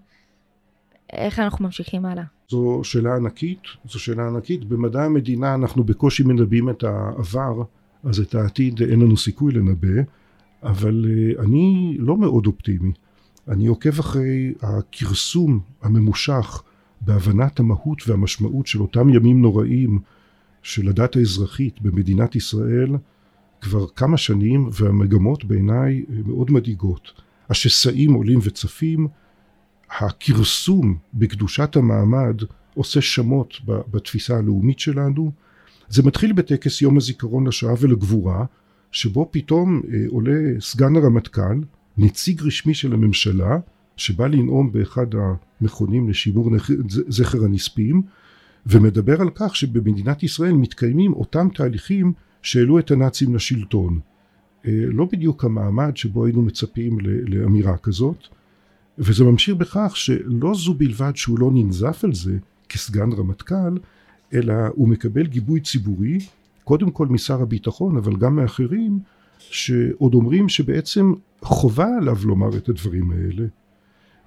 איך 1.12 1.38
אנחנו 1.38 1.64
ממשיכים 1.64 2.06
הלאה? 2.06 2.24
זו 2.48 2.80
שאלה 2.84 3.16
ענקית, 3.16 3.62
זו 3.84 3.98
שאלה 3.98 4.26
ענקית. 4.26 4.64
במדע 4.64 5.02
המדינה 5.02 5.54
אנחנו 5.54 5.84
בקושי 5.84 6.22
מנבאים 6.22 6.70
את 6.70 6.84
העבר. 6.84 7.62
אז 8.04 8.20
את 8.20 8.34
העתיד 8.34 8.82
אין 8.82 9.00
לנו 9.00 9.16
סיכוי 9.16 9.52
לנבא, 9.52 10.02
אבל 10.62 11.06
אה, 11.08 11.44
אני 11.44 11.96
לא 11.98 12.16
מאוד 12.16 12.46
אופטימי. 12.46 12.92
אני 13.48 13.66
עוקב 13.66 13.98
אחרי 13.98 14.54
הכרסום 14.62 15.60
הממושך 15.82 16.62
בהבנת 17.00 17.60
המהות 17.60 17.98
והמשמעות 18.06 18.66
של 18.66 18.80
אותם 18.80 19.08
ימים 19.08 19.42
נוראים 19.42 19.98
של 20.62 20.88
הדת 20.88 21.16
האזרחית 21.16 21.82
במדינת 21.82 22.36
ישראל 22.36 22.96
כבר 23.60 23.86
כמה 23.96 24.16
שנים 24.16 24.68
והמגמות 24.72 25.44
בעיניי 25.44 26.04
מאוד 26.26 26.50
מדאיגות. 26.50 27.12
השסעים 27.50 28.12
עולים 28.12 28.38
וצפים, 28.42 29.08
הכרסום 29.98 30.96
בקדושת 31.14 31.76
המעמד 31.76 32.42
עושה 32.74 33.00
שמות 33.00 33.54
בתפיסה 33.64 34.36
הלאומית 34.36 34.78
שלנו 34.78 35.32
זה 35.88 36.02
מתחיל 36.02 36.32
בטקס 36.32 36.82
יום 36.82 36.96
הזיכרון 36.96 37.46
לשואה 37.46 37.74
ולגבורה, 37.80 38.44
שבו 38.92 39.28
פתאום 39.30 39.82
אה, 39.92 39.98
עולה 40.08 40.60
סגן 40.60 40.96
הרמטכ"ל, 40.96 41.60
נציג 41.98 42.42
רשמי 42.42 42.74
של 42.74 42.92
הממשלה, 42.92 43.58
שבא 43.96 44.26
לנאום 44.26 44.72
באחד 44.72 45.06
המכונים 45.60 46.10
לשימור 46.10 46.50
זכר 47.08 47.44
הנספים, 47.44 48.02
ומדבר 48.66 49.20
על 49.20 49.30
כך 49.34 49.56
שבמדינת 49.56 50.22
ישראל 50.22 50.52
מתקיימים 50.52 51.12
אותם 51.12 51.48
תהליכים 51.54 52.12
שהעלו 52.42 52.78
את 52.78 52.90
הנאצים 52.90 53.34
לשלטון. 53.34 54.00
אה, 54.66 54.72
לא 54.86 55.06
בדיוק 55.12 55.44
המעמד 55.44 55.96
שבו 55.96 56.24
היינו 56.26 56.42
מצפים 56.42 56.98
לאמירה 57.00 57.76
כזאת, 57.76 58.26
וזה 58.98 59.24
ממשיך 59.24 59.56
בכך 59.56 59.92
שלא 59.94 60.54
זו 60.54 60.74
בלבד 60.74 61.12
שהוא 61.14 61.38
לא 61.38 61.50
ננזף 61.52 62.04
על 62.04 62.14
זה 62.14 62.38
כסגן 62.68 63.12
רמטכ"ל, 63.12 63.76
אלא 64.32 64.54
הוא 64.74 64.88
מקבל 64.88 65.26
גיבוי 65.26 65.60
ציבורי, 65.60 66.18
קודם 66.64 66.90
כל 66.90 67.06
משר 67.06 67.42
הביטחון, 67.42 67.96
אבל 67.96 68.16
גם 68.16 68.36
מאחרים, 68.36 68.98
שעוד 69.38 70.14
אומרים 70.14 70.48
שבעצם 70.48 71.12
חובה 71.42 71.88
עליו 71.98 72.16
לומר 72.24 72.56
את 72.56 72.68
הדברים 72.68 73.10
האלה. 73.10 73.46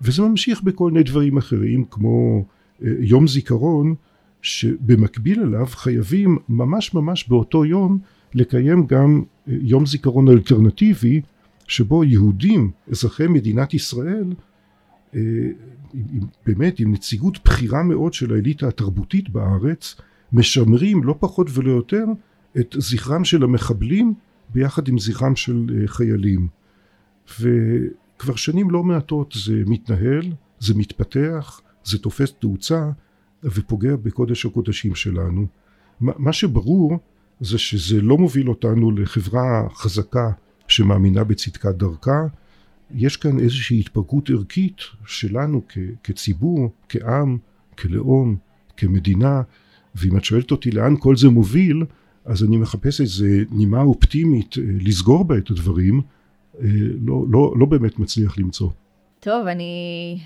וזה 0.02 0.22
ממשיך 0.22 0.62
בכל 0.62 0.92
מיני 0.92 1.04
דברים 1.04 1.38
אחרים, 1.38 1.86
כמו 1.86 2.46
אה, 2.84 2.92
יום 3.00 3.28
זיכרון, 3.28 3.96
שבמקביל 4.44 5.42
אליו 5.42 5.66
חייבים 5.68 6.38
ממש 6.50 6.94
ממש 6.94 7.28
באותו 7.28 7.66
יום 7.66 8.00
לקיים 8.34 8.88
גם 8.88 9.24
אה, 9.48 9.54
יום 9.62 9.86
זיכרון 9.86 10.28
אלטרנטיבי, 10.28 11.22
שבו 11.68 12.04
יהודים, 12.04 12.72
אזרחי 12.92 13.28
מדינת 13.28 13.74
ישראל, 13.74 14.34
אה, 15.16 15.20
באמת 16.46 16.80
עם 16.80 16.92
נציגות 16.92 17.40
בכירה 17.46 17.84
מאוד 17.84 18.14
של 18.14 18.34
האליטה 18.34 18.68
התרבותית 18.68 19.30
בארץ 19.30 19.96
משמרים 20.34 21.04
לא 21.04 21.16
פחות 21.20 21.48
ולא 21.54 21.72
יותר 21.72 22.06
את 22.60 22.76
זכרם 22.80 23.24
של 23.24 23.44
המחבלים 23.44 24.14
ביחד 24.54 24.88
עם 24.88 25.00
זכרם 25.00 25.36
של 25.36 25.66
אה, 25.82 25.88
חיילים. 25.88 26.48
וכבר 27.40 28.36
שנים 28.36 28.72
לא 28.72 28.84
מעטות 28.84 29.34
זה 29.46 29.64
מתנהל, 29.66 30.32
זה 30.60 30.74
מתפתח, 30.76 31.62
זה 31.84 31.98
תופס 31.98 32.34
תאוצה 32.40 32.90
ופוגע 33.44 33.96
בקודש 33.96 34.46
הקודשים 34.46 34.96
שלנו. 34.96 35.46
מה 36.02 36.34
שברור 36.34 37.00
זה 37.40 37.58
שזה 37.58 38.02
לא 38.02 38.18
מוביל 38.18 38.50
אותנו 38.50 38.92
לחברה 38.92 39.68
חזקה 39.74 40.32
שמאמינה 40.68 41.24
בצדקת 41.24 41.76
דרכה 41.76 42.28
יש 42.96 43.18
כאן 43.18 43.40
איזושהי 43.40 43.80
התפרקות 43.80 44.30
ערכית 44.30 44.82
שלנו 45.06 45.62
כ, 45.70 45.78
כציבור, 46.04 46.72
כעם, 46.90 47.38
כלאום, 47.78 48.36
כמדינה, 48.78 49.42
ואם 49.96 50.18
את 50.18 50.24
שואלת 50.24 50.52
אותי 50.52 50.72
לאן 50.72 50.96
כל 51.00 51.16
זה 51.16 51.30
מוביל, 51.30 51.86
אז 52.26 52.44
אני 52.44 52.58
מחפש 52.58 53.02
איזה 53.02 53.44
נימה 53.52 53.82
אופטימית 53.82 54.58
אה, 54.58 54.64
לסגור 54.82 55.26
בה 55.26 55.38
את 55.38 55.50
הדברים, 55.50 56.02
אה, 56.60 56.68
לא, 57.02 57.26
לא, 57.30 57.54
לא 57.60 57.66
באמת 57.66 58.00
מצליח 58.00 58.38
למצוא. 58.38 58.70
טוב, 59.20 59.48
אני, 59.48 60.20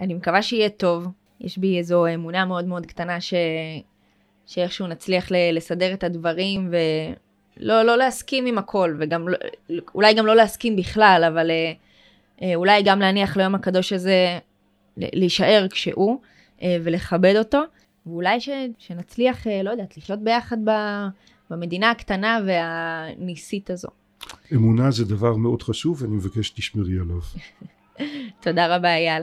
אני 0.00 0.14
מקווה 0.14 0.42
שיהיה 0.42 0.68
טוב. 0.68 1.08
יש 1.40 1.58
בי 1.58 1.78
איזו 1.78 2.06
אמונה 2.14 2.44
מאוד 2.44 2.64
מאוד 2.64 2.86
קטנה 2.86 3.20
ש, 3.20 3.34
שאיכשהו 4.46 4.86
נצליח 4.86 5.28
לסדר 5.52 5.92
את 5.92 6.04
הדברים 6.04 6.70
ולא 6.70 7.82
לא 7.82 7.96
להסכים 7.96 8.46
עם 8.46 8.58
הכל, 8.58 8.96
וגם 9.00 9.28
לא, 9.28 9.36
אולי 9.94 10.14
גם 10.14 10.26
לא 10.26 10.36
להסכים 10.36 10.76
בכלל, 10.76 11.24
אבל... 11.28 11.50
Uh, 11.50 11.90
אה, 12.42 12.54
אולי 12.54 12.82
גם 12.82 13.00
להניח 13.00 13.36
ליום 13.36 13.54
הקדוש 13.54 13.92
הזה 13.92 14.38
להישאר 14.96 15.66
כשהוא 15.70 16.20
אה, 16.62 16.76
ולכבד 16.84 17.34
אותו, 17.38 17.62
ואולי 18.06 18.40
ש, 18.40 18.48
שנצליח, 18.78 19.46
אה, 19.46 19.62
לא 19.62 19.70
יודעת, 19.70 19.96
לחיות 19.96 20.24
ביחד 20.24 20.56
ב, 20.64 20.70
במדינה 21.50 21.90
הקטנה 21.90 22.38
והניסית 22.46 23.70
הזו. 23.70 23.88
אמונה 24.52 24.90
זה 24.90 25.04
דבר 25.04 25.36
מאוד 25.36 25.62
חשוב 25.62 26.02
ואני 26.02 26.16
מבקש 26.16 26.46
שתשמרי 26.46 26.98
עליו. 26.98 27.20
תודה 28.42 28.76
רבה 28.76 28.94
אייל. 28.94 29.22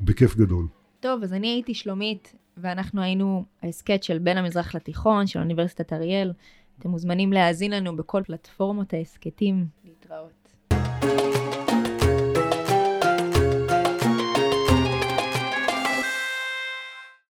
בכיף 0.00 0.36
גדול. 0.36 0.66
טוב, 1.04 1.22
אז 1.22 1.32
אני 1.32 1.48
הייתי 1.48 1.74
שלומית, 1.74 2.34
ואנחנו 2.56 3.02
היינו 3.02 3.44
ההסכת 3.62 4.02
של 4.02 4.18
בין 4.18 4.38
המזרח 4.38 4.74
לתיכון 4.74 5.26
של 5.26 5.38
אוניברסיטת 5.38 5.92
אריאל. 5.92 6.32
אתם 6.78 6.90
מוזמנים 6.90 7.32
להאזין 7.32 7.72
לנו 7.72 7.96
בכל 7.96 8.22
פלטפורמות 8.26 8.94
ההסכתים. 8.94 9.66
להתראות. 9.84 10.54